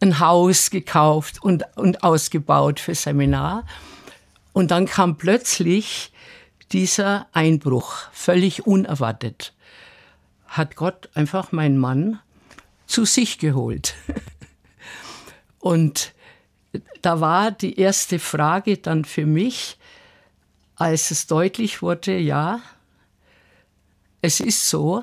ein 0.00 0.20
Haus 0.20 0.70
gekauft 0.70 1.42
und, 1.42 1.64
und 1.76 2.04
ausgebaut 2.04 2.78
für 2.78 2.94
Seminar. 2.94 3.64
Und 4.52 4.70
dann 4.70 4.86
kam 4.86 5.16
plötzlich 5.16 6.12
dieser 6.72 7.26
Einbruch, 7.32 8.02
völlig 8.12 8.66
unerwartet. 8.66 9.54
Hat 10.46 10.76
Gott 10.76 11.08
einfach 11.14 11.52
meinen 11.52 11.78
Mann 11.78 12.20
zu 12.86 13.04
sich 13.04 13.38
geholt. 13.38 13.94
Und 15.64 16.12
da 17.00 17.22
war 17.22 17.50
die 17.50 17.80
erste 17.80 18.18
Frage 18.18 18.76
dann 18.76 19.06
für 19.06 19.24
mich, 19.24 19.78
als 20.76 21.10
es 21.10 21.26
deutlich 21.26 21.80
wurde, 21.80 22.18
ja, 22.18 22.60
es 24.20 24.40
ist 24.40 24.68
so, 24.68 25.02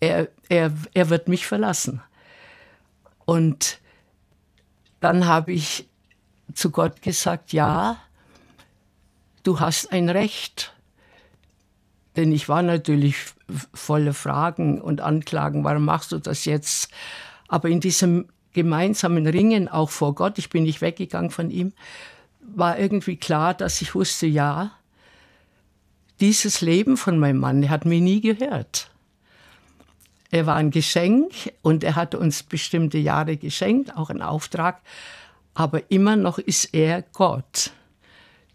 er, 0.00 0.28
er, 0.48 0.72
er 0.94 1.10
wird 1.10 1.28
mich 1.28 1.46
verlassen. 1.46 2.00
Und 3.26 3.80
dann 5.00 5.26
habe 5.26 5.52
ich 5.52 5.86
zu 6.54 6.70
Gott 6.70 7.02
gesagt, 7.02 7.52
ja, 7.52 7.98
du 9.42 9.60
hast 9.60 9.92
ein 9.92 10.08
Recht. 10.08 10.72
Denn 12.16 12.32
ich 12.32 12.48
war 12.48 12.62
natürlich 12.62 13.16
voller 13.74 14.14
Fragen 14.14 14.80
und 14.80 15.02
Anklagen, 15.02 15.64
warum 15.64 15.84
machst 15.84 16.12
du 16.12 16.18
das 16.18 16.46
jetzt? 16.46 16.88
Aber 17.46 17.68
in 17.68 17.80
diesem 17.80 18.30
gemeinsamen 18.52 19.26
Ringen 19.26 19.68
auch 19.68 19.90
vor 19.90 20.14
Gott, 20.14 20.38
ich 20.38 20.50
bin 20.50 20.64
nicht 20.64 20.80
weggegangen 20.80 21.30
von 21.30 21.50
ihm, 21.50 21.72
war 22.40 22.78
irgendwie 22.78 23.16
klar, 23.16 23.54
dass 23.54 23.80
ich 23.82 23.94
wusste, 23.94 24.26
ja, 24.26 24.72
dieses 26.20 26.60
Leben 26.60 26.96
von 26.96 27.18
meinem 27.18 27.38
Mann 27.38 27.68
hat 27.68 27.84
mir 27.84 28.00
nie 28.00 28.20
gehört. 28.20 28.90
Er 30.30 30.46
war 30.46 30.56
ein 30.56 30.70
Geschenk 30.70 31.32
und 31.62 31.84
er 31.84 31.96
hat 31.96 32.14
uns 32.14 32.42
bestimmte 32.42 32.98
Jahre 32.98 33.36
geschenkt, 33.36 33.96
auch 33.96 34.10
einen 34.10 34.22
Auftrag. 34.22 34.80
Aber 35.54 35.90
immer 35.90 36.16
noch 36.16 36.38
ist 36.38 36.74
er 36.74 37.02
Gott, 37.02 37.72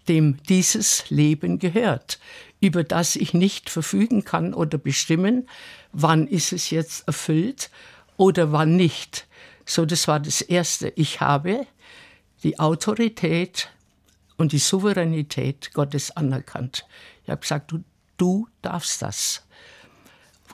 dem 0.08 0.38
dieses 0.44 1.10
Leben 1.10 1.60
gehört, 1.60 2.20
über 2.60 2.84
das 2.84 3.16
ich 3.16 3.34
nicht 3.34 3.70
verfügen 3.70 4.24
kann 4.24 4.54
oder 4.54 4.78
bestimmen, 4.78 5.48
wann 5.92 6.28
ist 6.28 6.54
es 6.54 6.70
jetzt 6.70 7.08
erfüllt 7.08 7.72
oder 8.18 8.52
wann 8.52 8.76
nicht. 8.76 9.28
So, 9.66 9.86
das 9.86 10.08
war 10.08 10.20
das 10.20 10.42
Erste. 10.42 10.92
Ich 10.96 11.22
habe 11.22 11.66
die 12.44 12.60
Autorität 12.60 13.70
und 14.38 14.52
die 14.52 14.60
Souveränität 14.60 15.74
Gottes 15.74 16.12
anerkannt. 16.12 16.86
Ich 17.24 17.30
habe 17.30 17.42
gesagt, 17.42 17.72
du, 17.72 17.84
du 18.18 18.48
darfst 18.62 19.02
das 19.02 19.44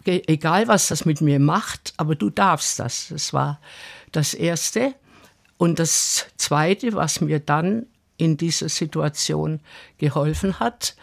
egal 0.06 0.68
was 0.68 0.88
das 0.88 1.06
mit 1.06 1.22
mir 1.22 1.40
macht, 1.40 1.94
aber 1.98 2.16
du 2.16 2.30
darfst 2.30 2.80
das. 2.80 3.08
Das 3.10 3.34
war 3.34 3.60
das 4.12 4.34
Erste. 4.34 4.96
Und 5.58 5.80
das 5.80 6.28
Zweite, 6.38 6.94
was 6.94 7.22
mir 7.22 7.40
dann 7.40 7.86
in 8.18 8.38
dieser 8.38 8.70
Situation 8.70 9.62
geholfen 9.98 10.60
hat, 10.60 10.96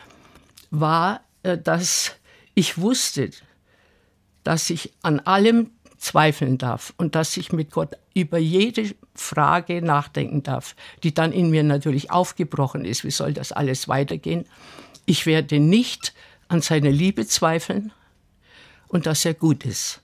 war, 0.70 1.20
äh, 1.42 1.58
dass 1.58 2.12
ich 2.54 2.78
wusste, 2.78 3.30
dass 4.44 4.70
ich 4.70 4.92
an 5.02 5.20
allem 5.20 5.70
zweifeln 6.06 6.56
darf 6.56 6.94
und 6.96 7.16
dass 7.16 7.36
ich 7.36 7.52
mit 7.52 7.72
Gott 7.72 7.96
über 8.14 8.38
jede 8.38 8.94
Frage 9.14 9.82
nachdenken 9.82 10.44
darf, 10.44 10.76
die 11.02 11.12
dann 11.12 11.32
in 11.32 11.50
mir 11.50 11.64
natürlich 11.64 12.12
aufgebrochen 12.12 12.84
ist. 12.84 13.02
Wie 13.02 13.10
soll 13.10 13.32
das 13.32 13.50
alles 13.50 13.88
weitergehen? 13.88 14.44
Ich 15.04 15.26
werde 15.26 15.58
nicht 15.58 16.14
an 16.46 16.62
seiner 16.62 16.90
Liebe 16.90 17.26
zweifeln 17.26 17.92
und 18.86 19.06
dass 19.06 19.24
er 19.24 19.34
gut 19.34 19.64
ist. 19.64 20.00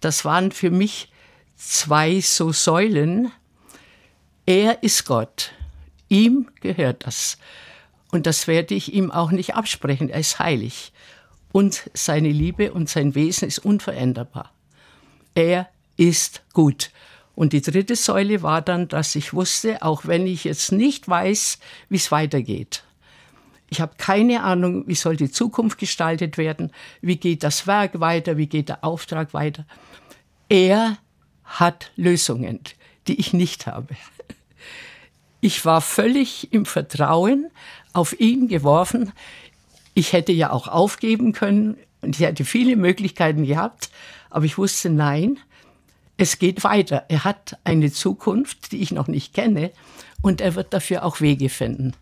Das 0.00 0.24
waren 0.24 0.52
für 0.52 0.70
mich 0.70 1.10
zwei 1.56 2.20
so 2.20 2.52
Säulen. 2.52 3.32
Er 4.46 4.84
ist 4.84 5.06
Gott. 5.06 5.52
Ihm 6.08 6.50
gehört 6.60 7.04
das. 7.04 7.36
Und 8.12 8.26
das 8.26 8.46
werde 8.46 8.76
ich 8.76 8.92
ihm 8.92 9.10
auch 9.10 9.32
nicht 9.32 9.56
absprechen. 9.56 10.08
Er 10.08 10.20
ist 10.20 10.38
heilig. 10.38 10.92
Und 11.52 11.90
seine 11.94 12.30
Liebe 12.30 12.72
und 12.72 12.88
sein 12.88 13.14
Wesen 13.14 13.48
ist 13.48 13.58
unveränderbar. 13.58 14.52
Er 15.34 15.68
ist 15.96 16.42
gut. 16.52 16.90
Und 17.34 17.52
die 17.52 17.62
dritte 17.62 17.96
Säule 17.96 18.42
war 18.42 18.62
dann, 18.62 18.88
dass 18.88 19.14
ich 19.14 19.32
wusste, 19.32 19.82
auch 19.82 20.06
wenn 20.06 20.26
ich 20.26 20.44
jetzt 20.44 20.72
nicht 20.72 21.08
weiß, 21.08 21.58
wie 21.88 21.96
es 21.96 22.10
weitergeht. 22.10 22.84
Ich 23.70 23.80
habe 23.80 23.94
keine 23.96 24.42
Ahnung, 24.42 24.86
wie 24.86 24.94
soll 24.94 25.16
die 25.16 25.30
Zukunft 25.30 25.78
gestaltet 25.78 26.36
werden, 26.36 26.72
wie 27.00 27.16
geht 27.16 27.42
das 27.42 27.66
Werk 27.66 28.00
weiter, 28.00 28.36
wie 28.36 28.46
geht 28.46 28.68
der 28.68 28.84
Auftrag 28.84 29.32
weiter. 29.32 29.64
Er 30.50 30.98
hat 31.44 31.90
Lösungen, 31.96 32.60
die 33.08 33.18
ich 33.18 33.32
nicht 33.32 33.66
habe. 33.66 33.96
Ich 35.40 35.64
war 35.64 35.80
völlig 35.80 36.52
im 36.52 36.66
Vertrauen 36.66 37.50
auf 37.94 38.18
ihn 38.20 38.46
geworfen. 38.46 39.12
Ich 39.94 40.12
hätte 40.12 40.32
ja 40.32 40.50
auch 40.50 40.68
aufgeben 40.68 41.32
können 41.32 41.76
und 42.00 42.16
ich 42.16 42.26
hätte 42.26 42.44
viele 42.44 42.76
Möglichkeiten 42.76 43.44
gehabt, 43.44 43.90
aber 44.30 44.44
ich 44.44 44.58
wusste, 44.58 44.90
nein, 44.90 45.38
es 46.16 46.38
geht 46.38 46.64
weiter. 46.64 47.04
Er 47.08 47.24
hat 47.24 47.58
eine 47.64 47.90
Zukunft, 47.92 48.72
die 48.72 48.82
ich 48.82 48.92
noch 48.92 49.08
nicht 49.08 49.34
kenne 49.34 49.70
und 50.22 50.40
er 50.40 50.54
wird 50.54 50.72
dafür 50.72 51.04
auch 51.04 51.20
Wege 51.20 51.48
finden. 51.48 51.94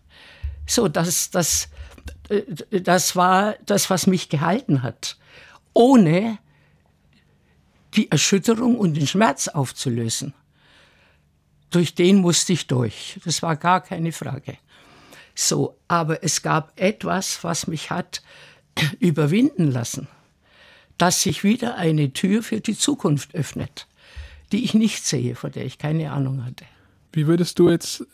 So, 0.65 0.87
das, 0.87 1.31
das, 1.31 1.69
das 2.69 3.15
war 3.15 3.55
das, 3.65 3.89
was 3.89 4.07
mich 4.07 4.29
gehalten 4.29 4.83
hat, 4.83 5.17
ohne 5.73 6.37
die 7.95 8.09
Erschütterung 8.09 8.77
und 8.77 8.95
den 8.95 9.07
Schmerz 9.07 9.47
aufzulösen. 9.47 10.33
Durch 11.71 11.95
den 11.95 12.17
musste 12.17 12.53
ich 12.53 12.67
durch. 12.67 13.19
Das 13.25 13.41
war 13.41 13.55
gar 13.55 13.81
keine 13.81 14.11
Frage. 14.11 14.57
So, 15.35 15.77
aber 15.87 16.23
es 16.23 16.41
gab 16.41 16.79
etwas, 16.79 17.43
was 17.43 17.67
mich 17.67 17.89
hat 17.89 18.21
überwinden 18.99 19.71
lassen, 19.71 20.07
dass 20.97 21.21
sich 21.21 21.43
wieder 21.43 21.75
eine 21.75 22.13
Tür 22.13 22.43
für 22.43 22.59
die 22.59 22.77
Zukunft 22.77 23.33
öffnet, 23.35 23.87
die 24.51 24.63
ich 24.63 24.73
nicht 24.73 25.05
sehe, 25.05 25.35
von 25.35 25.51
der 25.51 25.65
ich 25.65 25.77
keine 25.77 26.11
Ahnung 26.11 26.45
hatte. 26.45 26.65
Wie 27.13 27.27
würdest 27.27 27.59
du 27.59 27.69
jetzt 27.69 28.05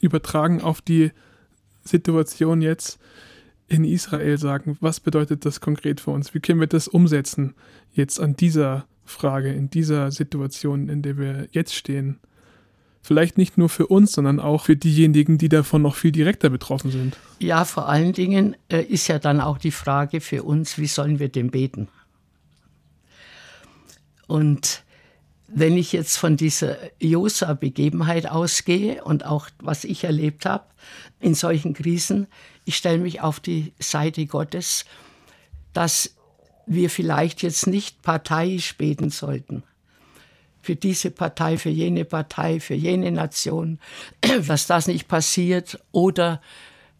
übertragen 0.00 0.60
auf 0.60 0.80
die 0.80 1.12
Situation 1.84 2.60
jetzt 2.62 2.98
in 3.68 3.84
Israel 3.84 4.38
sagen? 4.38 4.76
Was 4.80 5.00
bedeutet 5.00 5.44
das 5.44 5.60
konkret 5.60 6.00
für 6.00 6.10
uns? 6.10 6.34
Wie 6.34 6.40
können 6.40 6.60
wir 6.60 6.66
das 6.66 6.88
umsetzen 6.88 7.54
jetzt 7.92 8.20
an 8.20 8.36
dieser 8.36 8.86
Frage, 9.04 9.52
in 9.52 9.70
dieser 9.70 10.10
Situation, 10.10 10.88
in 10.88 11.02
der 11.02 11.16
wir 11.16 11.48
jetzt 11.52 11.74
stehen? 11.74 12.18
Vielleicht 13.06 13.38
nicht 13.38 13.56
nur 13.56 13.68
für 13.68 13.86
uns, 13.86 14.10
sondern 14.10 14.40
auch 14.40 14.64
für 14.64 14.74
diejenigen, 14.74 15.38
die 15.38 15.48
davon 15.48 15.80
noch 15.80 15.94
viel 15.94 16.10
direkter 16.10 16.50
betroffen 16.50 16.90
sind. 16.90 17.16
Ja, 17.38 17.64
vor 17.64 17.88
allen 17.88 18.12
Dingen 18.12 18.56
äh, 18.68 18.82
ist 18.82 19.06
ja 19.06 19.20
dann 19.20 19.40
auch 19.40 19.58
die 19.58 19.70
Frage 19.70 20.20
für 20.20 20.42
uns, 20.42 20.76
wie 20.76 20.88
sollen 20.88 21.20
wir 21.20 21.28
denn 21.28 21.52
beten? 21.52 21.86
Und 24.26 24.82
wenn 25.46 25.78
ich 25.78 25.92
jetzt 25.92 26.16
von 26.16 26.36
dieser 26.36 26.78
Josa-Begebenheit 26.98 28.28
ausgehe 28.28 29.04
und 29.04 29.24
auch 29.24 29.50
was 29.60 29.84
ich 29.84 30.02
erlebt 30.02 30.44
habe 30.44 30.64
in 31.20 31.36
solchen 31.36 31.74
Krisen, 31.74 32.26
ich 32.64 32.74
stelle 32.74 32.98
mich 32.98 33.20
auf 33.20 33.38
die 33.38 33.72
Seite 33.78 34.26
Gottes, 34.26 34.84
dass 35.72 36.16
wir 36.66 36.90
vielleicht 36.90 37.42
jetzt 37.44 37.68
nicht 37.68 38.02
parteiisch 38.02 38.76
beten 38.76 39.10
sollten 39.10 39.62
für 40.66 40.74
diese 40.74 41.12
Partei, 41.12 41.58
für 41.58 41.70
jene 41.70 42.04
Partei, 42.04 42.58
für 42.58 42.74
jene 42.74 43.12
Nation, 43.12 43.78
dass 44.48 44.66
das 44.66 44.88
nicht 44.88 45.06
passiert 45.06 45.78
oder 45.92 46.40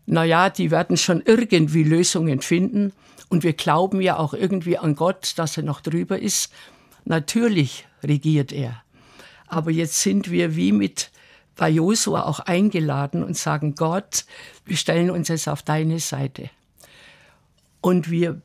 naja, 0.06 0.50
die 0.50 0.70
werden 0.70 0.96
schon 0.96 1.20
irgendwie 1.26 1.82
Lösungen 1.82 2.40
finden 2.42 2.92
und 3.28 3.42
wir 3.42 3.54
glauben 3.54 4.00
ja 4.00 4.18
auch 4.18 4.34
irgendwie 4.34 4.78
an 4.78 4.94
Gott, 4.94 5.32
dass 5.36 5.56
er 5.56 5.64
noch 5.64 5.80
drüber 5.80 6.16
ist. 6.16 6.52
Natürlich 7.04 7.88
regiert 8.04 8.52
er. 8.52 8.82
Aber 9.48 9.72
jetzt 9.72 10.00
sind 10.00 10.30
wir 10.30 10.54
wie 10.54 10.70
mit 10.70 11.10
bei 11.56 11.68
Josua 11.68 12.22
auch 12.22 12.38
eingeladen 12.38 13.24
und 13.24 13.36
sagen, 13.36 13.74
Gott, 13.74 14.26
wir 14.64 14.76
stellen 14.76 15.10
uns 15.10 15.26
jetzt 15.26 15.48
auf 15.48 15.62
deine 15.62 15.98
Seite. 15.98 16.50
Und 17.80 18.10
wir 18.10 18.40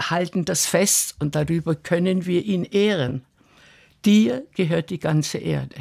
halten 0.00 0.44
das 0.44 0.66
fest 0.66 1.14
und 1.20 1.36
darüber 1.36 1.76
können 1.76 2.26
wir 2.26 2.44
ihn 2.44 2.64
ehren. 2.64 3.24
Dir 4.04 4.46
gehört 4.54 4.90
die 4.90 4.98
ganze 4.98 5.38
Erde. 5.38 5.76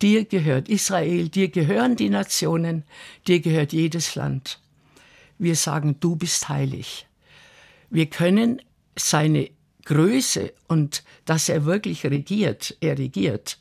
Dir 0.00 0.24
gehört 0.24 0.68
Israel, 0.68 1.28
dir 1.28 1.48
gehören 1.48 1.94
die 1.96 2.10
Nationen, 2.10 2.84
dir 3.28 3.40
gehört 3.40 3.72
jedes 3.72 4.14
Land. 4.14 4.60
Wir 5.38 5.54
sagen, 5.54 5.96
du 6.00 6.16
bist 6.16 6.48
heilig. 6.48 7.06
Wir 7.90 8.06
können 8.06 8.62
seine 8.96 9.50
Größe 9.84 10.52
und 10.68 11.04
dass 11.24 11.48
er 11.48 11.64
wirklich 11.64 12.04
regiert, 12.04 12.76
er 12.80 12.98
regiert 12.98 13.58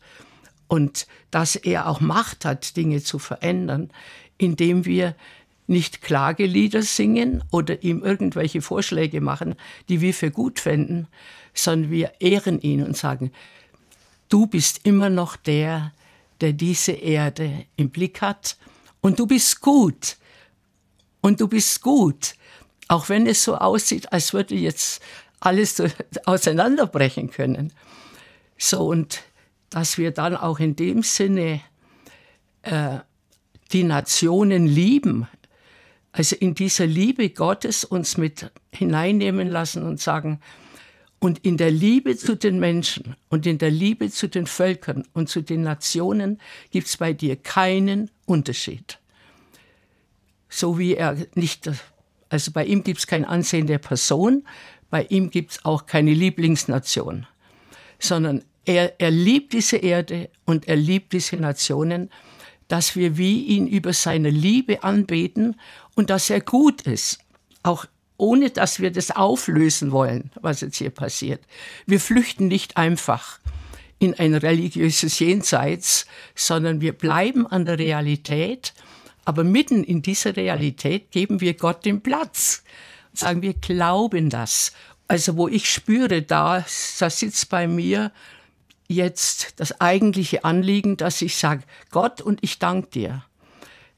und 0.68 1.08
dass 1.32 1.56
er 1.56 1.88
auch 1.88 2.00
Macht 2.00 2.46
hat, 2.46 2.78
Dinge 2.78 3.04
zu 3.04 3.20
verändern, 3.20 3.92
indem 4.38 4.86
wir 4.86 5.16
nicht 5.68 6.02
Klagelieder 6.02 6.82
singen 6.82 7.44
oder 7.52 7.84
ihm 7.84 8.04
irgendwelche 8.04 8.62
Vorschläge 8.62 9.22
machen, 9.22 9.56
die 9.90 10.02
wir 10.02 10.14
für 10.14 10.32
gut 10.32 10.60
fänden, 10.60 11.08
sondern 11.54 11.92
wir 11.92 12.14
ehren 12.20 12.60
ihn 12.62 12.84
und 12.84 12.98
sagen, 12.98 13.32
du 14.30 14.48
bist 14.48 14.82
immer 14.84 15.10
noch 15.10 15.36
der, 15.36 15.94
der 16.42 16.54
diese 16.54 16.94
Erde 16.94 17.66
im 17.76 17.90
Blick 17.90 18.22
hat. 18.22 18.58
Und 19.02 19.20
du 19.20 19.28
bist 19.28 19.62
gut. 19.62 20.18
Und 21.22 21.40
du 21.40 21.48
bist 21.48 21.82
gut, 21.82 22.34
auch 22.88 23.08
wenn 23.08 23.28
es 23.28 23.44
so 23.44 23.56
aussieht, 23.56 24.12
als 24.12 24.34
würde 24.34 24.56
jetzt 24.56 25.02
alles 25.40 25.82
auseinanderbrechen 26.26 27.30
können. 27.30 27.72
So 28.58 28.88
und 28.88 29.22
dass 29.70 29.98
wir 29.98 30.12
dann 30.12 30.36
auch 30.36 30.60
in 30.60 30.76
dem 30.76 31.04
Sinne 31.04 31.62
äh, 32.64 33.00
die 33.72 33.84
Nationen 33.84 34.66
lieben, 34.66 35.28
also 36.12 36.36
in 36.36 36.56
dieser 36.56 36.86
Liebe 36.86 37.30
Gottes 37.30 37.84
uns 37.84 38.18
mit 38.18 38.52
hineinnehmen 38.72 39.48
lassen 39.48 39.84
und 39.84 40.00
sagen, 40.00 40.40
und 41.20 41.46
in 41.46 41.56
der 41.56 41.70
Liebe 41.70 42.18
zu 42.18 42.36
den 42.36 42.60
Menschen 42.60 43.16
und 43.30 43.46
in 43.46 43.60
der 43.60 43.70
Liebe 43.70 44.10
zu 44.10 44.28
den 44.28 44.48
Völkern 44.48 45.08
und 45.14 45.30
zu 45.30 45.42
den 45.42 45.62
Nationen 45.62 46.42
gibt 46.72 46.88
es 46.88 46.98
bei 46.98 47.14
dir 47.14 47.36
keinen 47.36 48.10
Unterschied. 48.26 48.98
So 50.50 50.80
wie 50.80 50.96
er 50.96 51.16
nicht, 51.36 51.70
also 52.30 52.52
bei 52.52 52.66
ihm 52.66 52.84
gibt 52.84 53.00
es 53.00 53.08
kein 53.08 53.24
Ansehen 53.24 53.68
der 53.68 53.78
Person, 53.78 54.48
bei 54.90 55.04
ihm 55.06 55.30
gibt 55.30 55.52
es 55.52 55.64
auch 55.64 55.86
keine 55.86 56.14
Lieblingsnation, 56.14 57.28
sondern 58.00 58.44
er, 58.66 59.00
er 59.00 59.12
liebt 59.12 59.54
diese 59.54 59.78
Erde 59.78 60.30
und 60.46 60.68
er 60.68 60.76
liebt 60.76 61.14
diese 61.14 61.38
Nationen, 61.38 62.10
dass 62.72 62.96
wir 62.96 63.18
wie 63.18 63.44
ihn 63.44 63.68
über 63.68 63.92
seine 63.92 64.30
Liebe 64.30 64.84
anbeten 64.84 65.60
und 65.96 66.10
dass 66.10 66.30
er 66.30 66.40
gut 66.40 66.84
ist, 66.84 67.20
auch 67.64 67.86
ohne 68.16 68.50
dass 68.50 68.80
wir 68.80 68.92
das 68.92 69.12
auflösen 69.12 69.92
wollen, 69.92 70.32
was 70.40 70.62
jetzt 70.62 70.78
hier 70.78 70.90
passiert. 70.90 71.42
Wir 71.86 72.00
flüchten 72.00 72.48
nicht 72.48 72.78
einfach 72.78 73.40
in 74.00 74.14
ein 74.14 74.36
religiöses 74.36 75.20
Jenseits, 75.20 76.06
sondern 76.34 76.80
wir 76.80 76.94
bleiben 76.94 77.46
an 77.46 77.66
der 77.66 77.78
Realität, 77.78 78.74
aber 79.26 79.44
mitten 79.44 79.84
in 79.84 80.02
dieser 80.02 80.38
Realität 80.38 81.12
geben 81.12 81.42
wir 81.42 81.56
Gott 81.56 81.84
den 81.84 82.02
Platz. 82.02 82.64
Sagen 83.14 83.42
wir 83.42 83.54
glauben 83.54 84.30
das. 84.30 84.72
Also 85.10 85.36
wo 85.36 85.50
ich 85.50 85.70
spüre, 85.70 86.22
da, 86.22 86.66
da 87.00 87.10
sitzt 87.10 87.50
bei 87.50 87.68
mir 87.68 88.14
jetzt 88.92 89.60
das 89.60 89.80
eigentliche 89.82 90.44
Anliegen, 90.44 90.98
dass 90.98 91.22
ich 91.22 91.38
sage, 91.38 91.64
Gott 91.90 92.22
und 92.22 92.40
ich 92.42 92.60
danke 92.60 92.90
dir, 92.90 93.26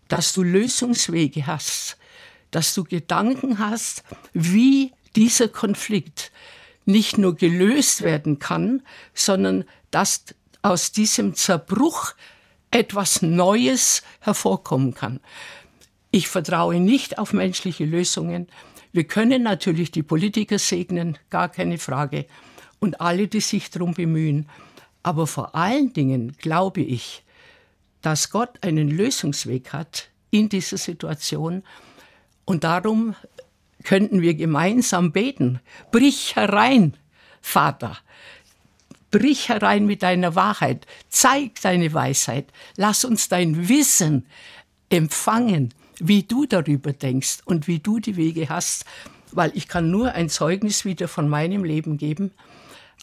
dass 0.07 0.33
du 0.33 0.43
Lösungswege 0.43 1.47
hast, 1.47 1.97
dass 2.51 2.73
du 2.73 2.83
Gedanken 2.83 3.59
hast, 3.59 4.03
wie 4.33 4.93
dieser 5.15 5.47
Konflikt 5.47 6.31
nicht 6.85 7.17
nur 7.17 7.35
gelöst 7.35 8.01
werden 8.01 8.39
kann, 8.39 8.81
sondern 9.13 9.65
dass 9.91 10.25
aus 10.61 10.91
diesem 10.91 11.33
Zerbruch 11.35 12.13
etwas 12.71 13.21
Neues 13.21 14.03
hervorkommen 14.19 14.93
kann. 14.93 15.19
Ich 16.11 16.27
vertraue 16.27 16.79
nicht 16.79 17.17
auf 17.17 17.33
menschliche 17.33 17.85
Lösungen. 17.85 18.47
Wir 18.91 19.05
können 19.05 19.43
natürlich 19.43 19.91
die 19.91 20.03
Politiker 20.03 20.59
segnen, 20.59 21.17
gar 21.29 21.49
keine 21.49 21.77
Frage. 21.77 22.25
und 22.83 22.99
alle, 22.99 23.29
die 23.29 23.39
sich 23.39 23.69
darum 23.69 23.93
bemühen. 23.93 24.49
Aber 25.03 25.27
vor 25.27 25.53
allen 25.53 25.93
Dingen 25.93 26.35
glaube 26.37 26.81
ich, 26.81 27.23
dass 28.01 28.29
Gott 28.29 28.63
einen 28.63 28.89
Lösungsweg 28.89 29.73
hat 29.73 30.09
in 30.31 30.49
dieser 30.49 30.77
Situation. 30.77 31.63
Und 32.45 32.63
darum 32.63 33.15
könnten 33.83 34.21
wir 34.21 34.33
gemeinsam 34.33 35.11
beten. 35.11 35.59
Brich 35.91 36.35
herein, 36.35 36.95
Vater. 37.41 37.97
Brich 39.11 39.49
herein 39.49 39.85
mit 39.85 40.01
deiner 40.01 40.35
Wahrheit. 40.35 40.87
Zeig 41.09 41.61
deine 41.61 41.93
Weisheit. 41.93 42.47
Lass 42.77 43.05
uns 43.05 43.29
dein 43.29 43.69
Wissen 43.69 44.25
empfangen, 44.89 45.73
wie 45.99 46.23
du 46.23 46.45
darüber 46.45 46.93
denkst 46.93 47.39
und 47.45 47.67
wie 47.67 47.79
du 47.79 47.99
die 47.99 48.15
Wege 48.15 48.49
hast. 48.49 48.85
Weil 49.31 49.51
ich 49.53 49.67
kann 49.67 49.91
nur 49.91 50.13
ein 50.13 50.29
Zeugnis 50.29 50.85
wieder 50.85 51.07
von 51.07 51.29
meinem 51.29 51.63
Leben 51.63 51.97
geben 51.97 52.31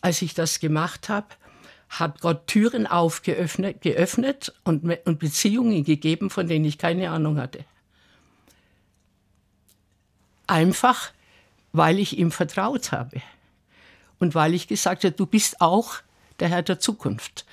als 0.00 0.22
ich 0.22 0.34
das 0.34 0.60
gemacht 0.60 1.08
habe, 1.08 1.26
hat 1.90 2.20
Gott 2.20 2.46
Türen 2.46 2.86
aufgeöffnet 2.86 3.82
geöffnet 3.82 4.54
und, 4.64 4.84
und 5.04 5.18
Beziehungen 5.18 5.84
gegeben, 5.84 6.30
von 6.30 6.46
denen 6.46 6.64
ich 6.64 6.78
keine 6.78 7.10
Ahnung 7.10 7.38
hatte. 7.38 7.64
Einfach, 10.46 11.12
weil 11.72 11.98
ich 11.98 12.16
ihm 12.16 12.30
vertraut 12.30 12.92
habe 12.92 13.20
und 14.20 14.36
weil 14.36 14.54
ich 14.54 14.68
gesagt 14.68 15.04
habe, 15.04 15.14
du 15.14 15.26
bist 15.26 15.60
auch 15.60 15.96
der 16.38 16.48
Herr 16.48 16.62
der 16.62 16.78
Zukunft. 16.78 17.44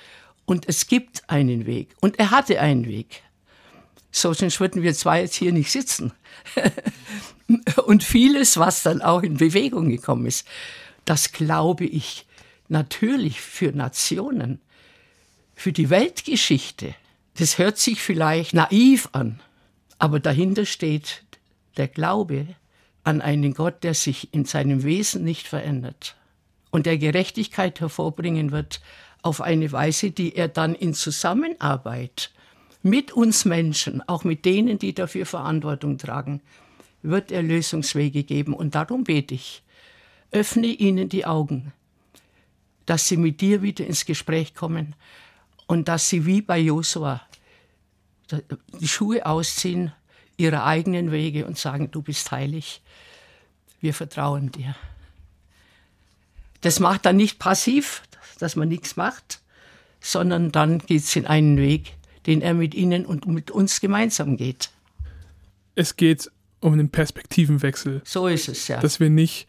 Und 0.46 0.68
es 0.68 0.86
gibt 0.86 1.28
einen 1.28 1.66
Weg. 1.66 1.94
Und 2.00 2.18
er 2.18 2.30
hatte 2.30 2.60
einen 2.60 2.86
Weg. 2.86 3.22
So, 4.10 4.32
sonst 4.32 4.60
würden 4.60 4.82
wir 4.82 4.94
zwei 4.94 5.20
jetzt 5.20 5.34
hier 5.34 5.52
nicht 5.52 5.70
sitzen. 5.70 6.12
und 7.86 8.02
vieles, 8.02 8.56
was 8.56 8.82
dann 8.82 9.02
auch 9.02 9.22
in 9.22 9.36
Bewegung 9.36 9.90
gekommen 9.90 10.26
ist, 10.26 10.46
das 11.04 11.32
glaube 11.32 11.84
ich 11.84 12.27
natürlich 12.68 13.40
für 13.40 13.72
Nationen, 13.72 14.60
für 15.54 15.72
die 15.72 15.90
Weltgeschichte. 15.90 16.94
Das 17.36 17.58
hört 17.58 17.78
sich 17.78 18.00
vielleicht 18.00 18.54
naiv 18.54 19.08
an, 19.12 19.40
aber 19.98 20.20
dahinter 20.20 20.64
steht 20.64 21.22
der 21.76 21.88
Glaube 21.88 22.46
an 23.04 23.20
einen 23.20 23.54
Gott, 23.54 23.84
der 23.84 23.94
sich 23.94 24.32
in 24.34 24.44
seinem 24.44 24.82
Wesen 24.82 25.24
nicht 25.24 25.46
verändert 25.46 26.16
und 26.70 26.86
der 26.86 26.98
Gerechtigkeit 26.98 27.80
hervorbringen 27.80 28.52
wird 28.52 28.80
auf 29.22 29.40
eine 29.40 29.70
Weise, 29.72 30.10
die 30.10 30.36
er 30.36 30.48
dann 30.48 30.74
in 30.74 30.94
Zusammenarbeit 30.94 32.30
mit 32.82 33.12
uns 33.12 33.44
Menschen, 33.44 34.06
auch 34.08 34.24
mit 34.24 34.44
denen, 34.44 34.78
die 34.78 34.94
dafür 34.94 35.26
Verantwortung 35.26 35.98
tragen, 35.98 36.40
wird 37.02 37.32
er 37.32 37.42
Lösungswege 37.42 38.22
geben. 38.22 38.54
Und 38.54 38.74
darum 38.74 39.04
bete 39.04 39.34
ich, 39.34 39.62
öffne 40.30 40.66
ihnen 40.66 41.08
die 41.08 41.26
Augen, 41.26 41.72
dass 42.88 43.06
sie 43.06 43.18
mit 43.18 43.42
dir 43.42 43.60
wieder 43.60 43.86
ins 43.86 44.06
Gespräch 44.06 44.54
kommen 44.54 44.94
und 45.66 45.88
dass 45.88 46.08
sie 46.08 46.24
wie 46.24 46.40
bei 46.40 46.58
Josua 46.58 47.20
die 48.80 48.88
Schuhe 48.88 49.26
ausziehen, 49.26 49.92
ihre 50.38 50.64
eigenen 50.64 51.12
Wege 51.12 51.46
und 51.46 51.58
sagen, 51.58 51.90
du 51.90 52.00
bist 52.00 52.30
heilig, 52.30 52.80
wir 53.82 53.92
vertrauen 53.92 54.52
dir. 54.52 54.74
Das 56.62 56.80
macht 56.80 57.04
dann 57.04 57.16
nicht 57.16 57.38
passiv, 57.38 58.02
dass 58.38 58.56
man 58.56 58.68
nichts 58.68 58.96
macht, 58.96 59.42
sondern 60.00 60.50
dann 60.50 60.78
geht 60.78 61.02
es 61.02 61.14
in 61.14 61.26
einen 61.26 61.58
Weg, 61.58 61.94
den 62.24 62.40
er 62.40 62.54
mit 62.54 62.74
ihnen 62.74 63.04
und 63.04 63.26
mit 63.26 63.50
uns 63.50 63.80
gemeinsam 63.80 64.38
geht. 64.38 64.70
Es 65.74 65.96
geht 65.96 66.30
um 66.60 66.72
einen 66.72 66.88
Perspektivenwechsel. 66.88 68.00
So 68.04 68.28
ist 68.28 68.48
es, 68.48 68.66
ja. 68.68 68.80
Dass 68.80 68.98
wir 68.98 69.10
nicht 69.10 69.46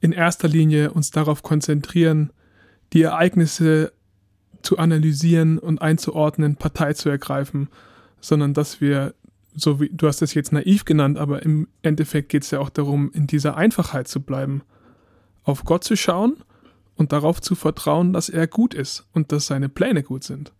in 0.00 0.12
erster 0.12 0.48
Linie 0.48 0.92
uns 0.92 1.10
darauf 1.10 1.42
konzentrieren, 1.42 2.30
die 2.92 3.02
Ereignisse 3.02 3.92
zu 4.62 4.78
analysieren 4.78 5.58
und 5.58 5.80
einzuordnen, 5.80 6.56
Partei 6.56 6.92
zu 6.92 7.08
ergreifen, 7.08 7.68
sondern 8.20 8.54
dass 8.54 8.80
wir, 8.80 9.14
so 9.54 9.80
wie 9.80 9.90
du 9.92 10.06
hast 10.06 10.22
es 10.22 10.34
jetzt 10.34 10.52
naiv 10.52 10.84
genannt, 10.84 11.18
aber 11.18 11.42
im 11.42 11.68
Endeffekt 11.82 12.28
geht 12.28 12.44
es 12.44 12.50
ja 12.50 12.58
auch 12.60 12.70
darum, 12.70 13.10
in 13.12 13.26
dieser 13.26 13.56
Einfachheit 13.56 14.08
zu 14.08 14.20
bleiben, 14.20 14.62
auf 15.44 15.64
Gott 15.64 15.84
zu 15.84 15.96
schauen 15.96 16.36
und 16.96 17.12
darauf 17.12 17.40
zu 17.40 17.54
vertrauen, 17.54 18.12
dass 18.12 18.28
er 18.28 18.46
gut 18.46 18.74
ist 18.74 19.06
und 19.12 19.32
dass 19.32 19.46
seine 19.46 19.68
Pläne 19.68 20.02
gut 20.02 20.24
sind. 20.24 20.52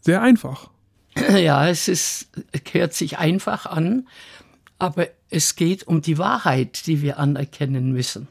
Sehr 0.00 0.22
einfach. 0.22 0.70
Ja, 1.30 1.68
es 1.68 1.88
ist, 1.88 2.28
hört 2.72 2.92
sich 2.92 3.18
einfach 3.18 3.64
an, 3.64 4.06
aber 4.78 5.08
es 5.30 5.56
geht 5.56 5.86
um 5.86 6.02
die 6.02 6.18
Wahrheit, 6.18 6.86
die 6.86 7.00
wir 7.00 7.18
anerkennen 7.18 7.92
müssen. 7.92 8.28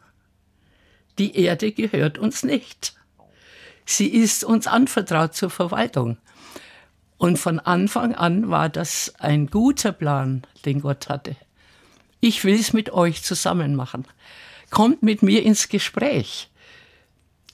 Die 1.18 1.38
Erde 1.40 1.72
gehört 1.72 2.18
uns 2.18 2.44
nicht. 2.44 2.94
Sie 3.86 4.08
ist 4.08 4.44
uns 4.44 4.68
anvertraut 4.68 5.36
zur 5.36 5.50
Verwaltung. 5.50 6.18
Und 7.18 7.40
von 7.40 7.60
Anfang 7.60 8.14
an 8.14 8.50
war 8.50 8.70
das 8.70 9.14
ein 9.20 9.48
guter 9.48 9.92
Plan, 9.92 10.44
den 10.66 10.82
Gott 10.82 11.08
hatte. 11.08 11.36
Ich 12.20 12.44
will 12.44 12.56
es 12.56 12.74
mit 12.74 12.92
euch 12.92 13.24
zusammen 13.24 13.76
machen. 13.76 14.06
Kommt 14.70 15.04
mit 15.04 15.22
mir 15.22 15.44
ins 15.44 15.70
Gespräch. 15.70 16.50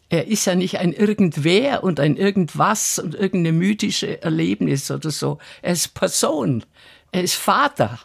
Er 0.09 0.27
ist 0.27 0.45
ja 0.45 0.55
nicht 0.55 0.79
ein 0.79 0.93
Irgendwer 0.93 1.83
und 1.83 1.99
ein 1.99 2.17
Irgendwas 2.17 2.99
und 2.99 3.15
irgendeine 3.15 3.57
mythische 3.57 4.21
Erlebnis 4.21 4.89
oder 4.91 5.11
so. 5.11 5.37
Er 5.61 5.73
ist 5.73 5.93
Person. 5.93 6.65
Er 7.11 7.23
ist 7.23 7.35
Vater. 7.35 7.99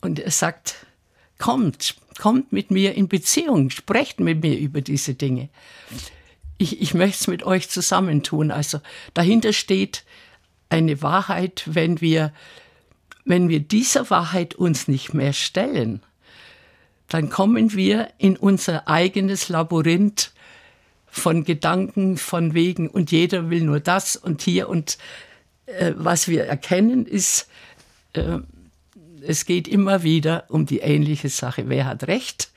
Und 0.00 0.18
er 0.18 0.30
sagt, 0.30 0.86
kommt, 1.40 1.96
kommt 2.18 2.52
mit 2.52 2.70
mir 2.70 2.94
in 2.94 3.08
Beziehung, 3.08 3.70
sprecht 3.70 4.20
mit 4.20 4.42
mir 4.42 4.56
über 4.56 4.82
diese 4.82 5.14
Dinge. 5.14 5.48
Ich, 6.58 6.80
ich 6.80 6.94
möchte 6.94 7.16
es 7.18 7.26
mit 7.26 7.42
euch 7.42 7.68
zusammentun. 7.68 8.52
Also 8.52 8.80
dahinter 9.14 9.52
steht 9.52 10.04
eine 10.68 11.02
Wahrheit, 11.02 11.64
wenn 11.66 12.00
wir, 12.00 12.32
wenn 13.24 13.48
wir 13.48 13.58
dieser 13.58 14.08
Wahrheit 14.10 14.54
uns 14.54 14.86
nicht 14.86 15.14
mehr 15.14 15.32
stellen, 15.32 16.02
dann 17.08 17.28
kommen 17.28 17.72
wir 17.72 18.10
in 18.18 18.36
unser 18.36 18.86
eigenes 18.86 19.48
Labyrinth 19.48 20.32
von 21.06 21.42
Gedanken, 21.42 22.18
von 22.18 22.54
Wegen 22.54 22.88
und 22.88 23.10
jeder 23.10 23.50
will 23.50 23.62
nur 23.62 23.80
das 23.80 24.14
und 24.14 24.42
hier 24.42 24.68
und 24.68 24.96
äh, 25.66 25.92
was 25.96 26.28
wir 26.28 26.44
erkennen 26.44 27.06
ist, 27.06 27.48
äh, 28.12 28.38
es 29.22 29.44
geht 29.44 29.68
immer 29.68 30.02
wieder 30.02 30.44
um 30.48 30.66
die 30.66 30.78
ähnliche 30.78 31.28
Sache. 31.28 31.68
Wer 31.68 31.86
hat 31.86 32.06
Recht 32.06 32.50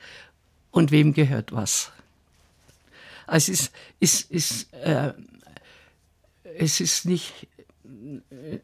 und 0.70 0.90
wem 0.90 1.14
gehört 1.14 1.52
was? 1.52 1.92
Also 3.26 3.52
es 3.52 3.70
ist, 4.00 4.30
ist, 4.30 4.72
äh, 4.74 5.12
es 6.56 6.80
ist 6.80 7.06
nicht 7.06 7.48
äh, 8.30 8.58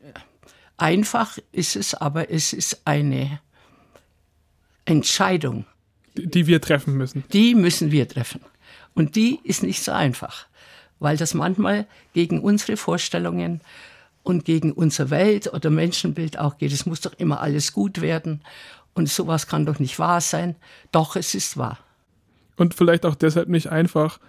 einfach, 0.76 1.38
ist 1.52 1.76
es, 1.76 1.94
aber 1.94 2.30
es 2.30 2.52
ist 2.52 2.82
eine 2.84 3.40
Entscheidung. 4.84 5.66
Die 6.14 6.46
wir 6.46 6.60
treffen 6.60 6.96
müssen. 6.96 7.24
Die 7.32 7.54
müssen 7.54 7.90
wir 7.92 8.08
treffen. 8.08 8.40
Und 8.94 9.16
die 9.16 9.40
ist 9.44 9.62
nicht 9.62 9.82
so 9.82 9.92
einfach, 9.92 10.46
weil 10.98 11.16
das 11.16 11.34
manchmal 11.34 11.86
gegen 12.12 12.40
unsere 12.40 12.76
Vorstellungen 12.76 13.60
und 14.22 14.44
gegen 14.44 14.72
unser 14.72 15.11
Welt- 15.11 15.52
oder 15.52 15.70
Menschenbild 15.70 16.38
auch 16.38 16.59
geht. 16.59 16.72
Es 16.72 16.87
muss 16.87 17.00
doch 17.00 17.14
immer 17.14 17.40
alles 17.40 17.72
gut 17.72 18.00
werden 18.00 18.42
und 18.94 19.09
sowas 19.09 19.46
kann 19.46 19.66
doch 19.66 19.78
nicht 19.78 19.98
wahr 19.98 20.20
sein. 20.20 20.56
Doch, 20.92 21.16
es 21.16 21.35
ist 21.35 21.56
wahr. 21.56 21.78
Und 22.56 22.74
vielleicht 22.74 23.06
auch 23.06 23.14
deshalb 23.14 23.48
nicht 23.48 23.68
einfach, 23.68 24.20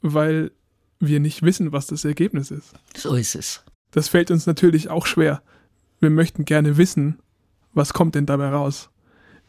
weil 0.00 0.52
wir 1.00 1.20
nicht 1.20 1.42
wissen, 1.42 1.72
was 1.72 1.86
das 1.86 2.04
Ergebnis 2.04 2.50
ist. 2.50 2.74
So 2.96 3.14
ist 3.14 3.34
es. 3.34 3.64
Das 3.90 4.08
fällt 4.08 4.30
uns 4.30 4.46
natürlich 4.46 4.88
auch 4.88 5.06
schwer. 5.06 5.42
Wir 6.00 6.10
möchten 6.10 6.44
gerne 6.44 6.76
wissen, 6.76 7.18
was 7.72 7.92
kommt 7.92 8.14
denn 8.14 8.26
dabei 8.26 8.50
raus. 8.50 8.90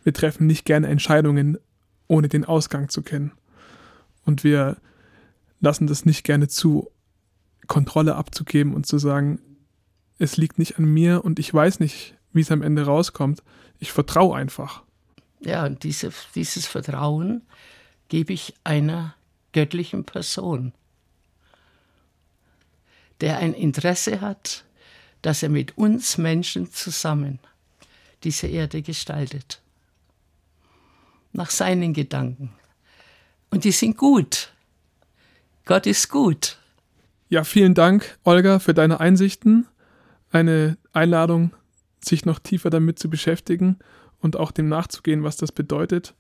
Wir 0.03 0.13
treffen 0.13 0.47
nicht 0.47 0.65
gerne 0.65 0.87
Entscheidungen, 0.87 1.57
ohne 2.07 2.29
den 2.29 2.45
Ausgang 2.45 2.89
zu 2.89 3.01
kennen. 3.01 3.33
Und 4.25 4.43
wir 4.43 4.77
lassen 5.59 5.87
das 5.87 6.05
nicht 6.05 6.23
gerne 6.23 6.47
zu, 6.47 6.89
Kontrolle 7.67 8.15
abzugeben 8.15 8.73
und 8.73 8.85
zu 8.85 8.97
sagen, 8.97 9.39
es 10.19 10.38
liegt 10.38 10.60
nicht 10.60 10.77
an 10.77 10.86
mir 10.86 11.23
und 11.23 11.39
ich 11.39 11.53
weiß 11.53 11.80
nicht, 11.80 12.15
wie 12.34 12.41
es 12.41 12.51
am 12.51 12.62
Ende 12.62 12.86
rauskommt. 12.86 13.43
Ich 13.80 13.91
vertraue 13.91 14.36
einfach. 14.38 14.84
Ja, 15.39 15.65
und 15.65 15.84
diese, 15.84 16.12
dieses 16.36 16.65
Vertrauen 16.65 17.43
gebe 18.10 18.34
ich 18.34 18.53
einer 18.63 19.15
göttlichen 19.53 20.03
Person, 20.03 20.73
der 23.21 23.38
ein 23.38 23.53
Interesse 23.53 24.21
hat, 24.21 24.65
dass 25.21 25.43
er 25.43 25.49
mit 25.49 25.77
uns 25.77 26.17
Menschen 26.17 26.71
zusammen 26.71 27.39
diese 28.23 28.47
Erde 28.47 28.82
gestaltet. 28.82 29.62
Nach 31.34 31.49
seinen 31.49 31.93
Gedanken. 31.93 32.51
Und 33.51 33.63
die 33.63 33.71
sind 33.71 33.97
gut. 33.97 34.51
Gott 35.65 35.86
ist 35.86 36.10
gut. 36.10 36.58
Ja, 37.30 37.43
vielen 37.43 37.73
Dank, 37.73 38.17
Olga, 38.23 38.60
für 38.60 38.73
deine 38.73 38.99
Einsichten 38.99 39.67
eine 40.31 40.77
Einladung, 40.93 41.51
sich 42.03 42.25
noch 42.25 42.39
tiefer 42.39 42.69
damit 42.69 42.99
zu 42.99 43.09
beschäftigen 43.09 43.77
und 44.19 44.35
auch 44.35 44.51
dem 44.51 44.69
nachzugehen, 44.69 45.23
was 45.23 45.37
das 45.37 45.51
bedeutet. 45.51 46.15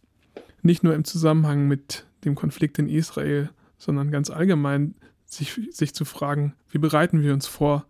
Nicht 0.61 0.83
nur 0.83 0.93
im 0.93 1.03
Zusammenhang 1.03 1.67
mit 1.67 2.05
dem 2.25 2.35
Konflikt 2.35 2.79
in 2.79 2.89
Israel, 2.89 3.49
sondern 3.77 4.11
ganz 4.11 4.29
allgemein 4.29 4.95
sich, 5.25 5.59
sich 5.71 5.93
zu 5.93 6.05
fragen, 6.05 6.53
wie 6.69 6.77
bereiten 6.77 7.21
wir 7.21 7.33
uns 7.33 7.47
vor 7.47 7.85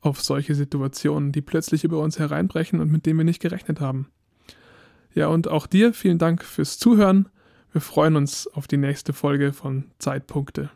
auf 0.00 0.20
solche 0.20 0.54
Situationen, 0.54 1.30
die 1.32 1.42
plötzlich 1.42 1.84
über 1.84 2.00
uns 2.00 2.18
hereinbrechen 2.18 2.80
und 2.80 2.90
mit 2.90 3.06
denen 3.06 3.18
wir 3.18 3.24
nicht 3.24 3.40
gerechnet 3.40 3.80
haben. 3.80 4.08
Ja, 5.14 5.28
und 5.28 5.48
auch 5.48 5.66
dir 5.66 5.92
vielen 5.92 6.18
Dank 6.18 6.42
fürs 6.42 6.78
Zuhören. 6.78 7.28
Wir 7.72 7.80
freuen 7.80 8.16
uns 8.16 8.48
auf 8.48 8.66
die 8.66 8.78
nächste 8.78 9.12
Folge 9.12 9.52
von 9.52 9.84
Zeitpunkte. 9.98 10.70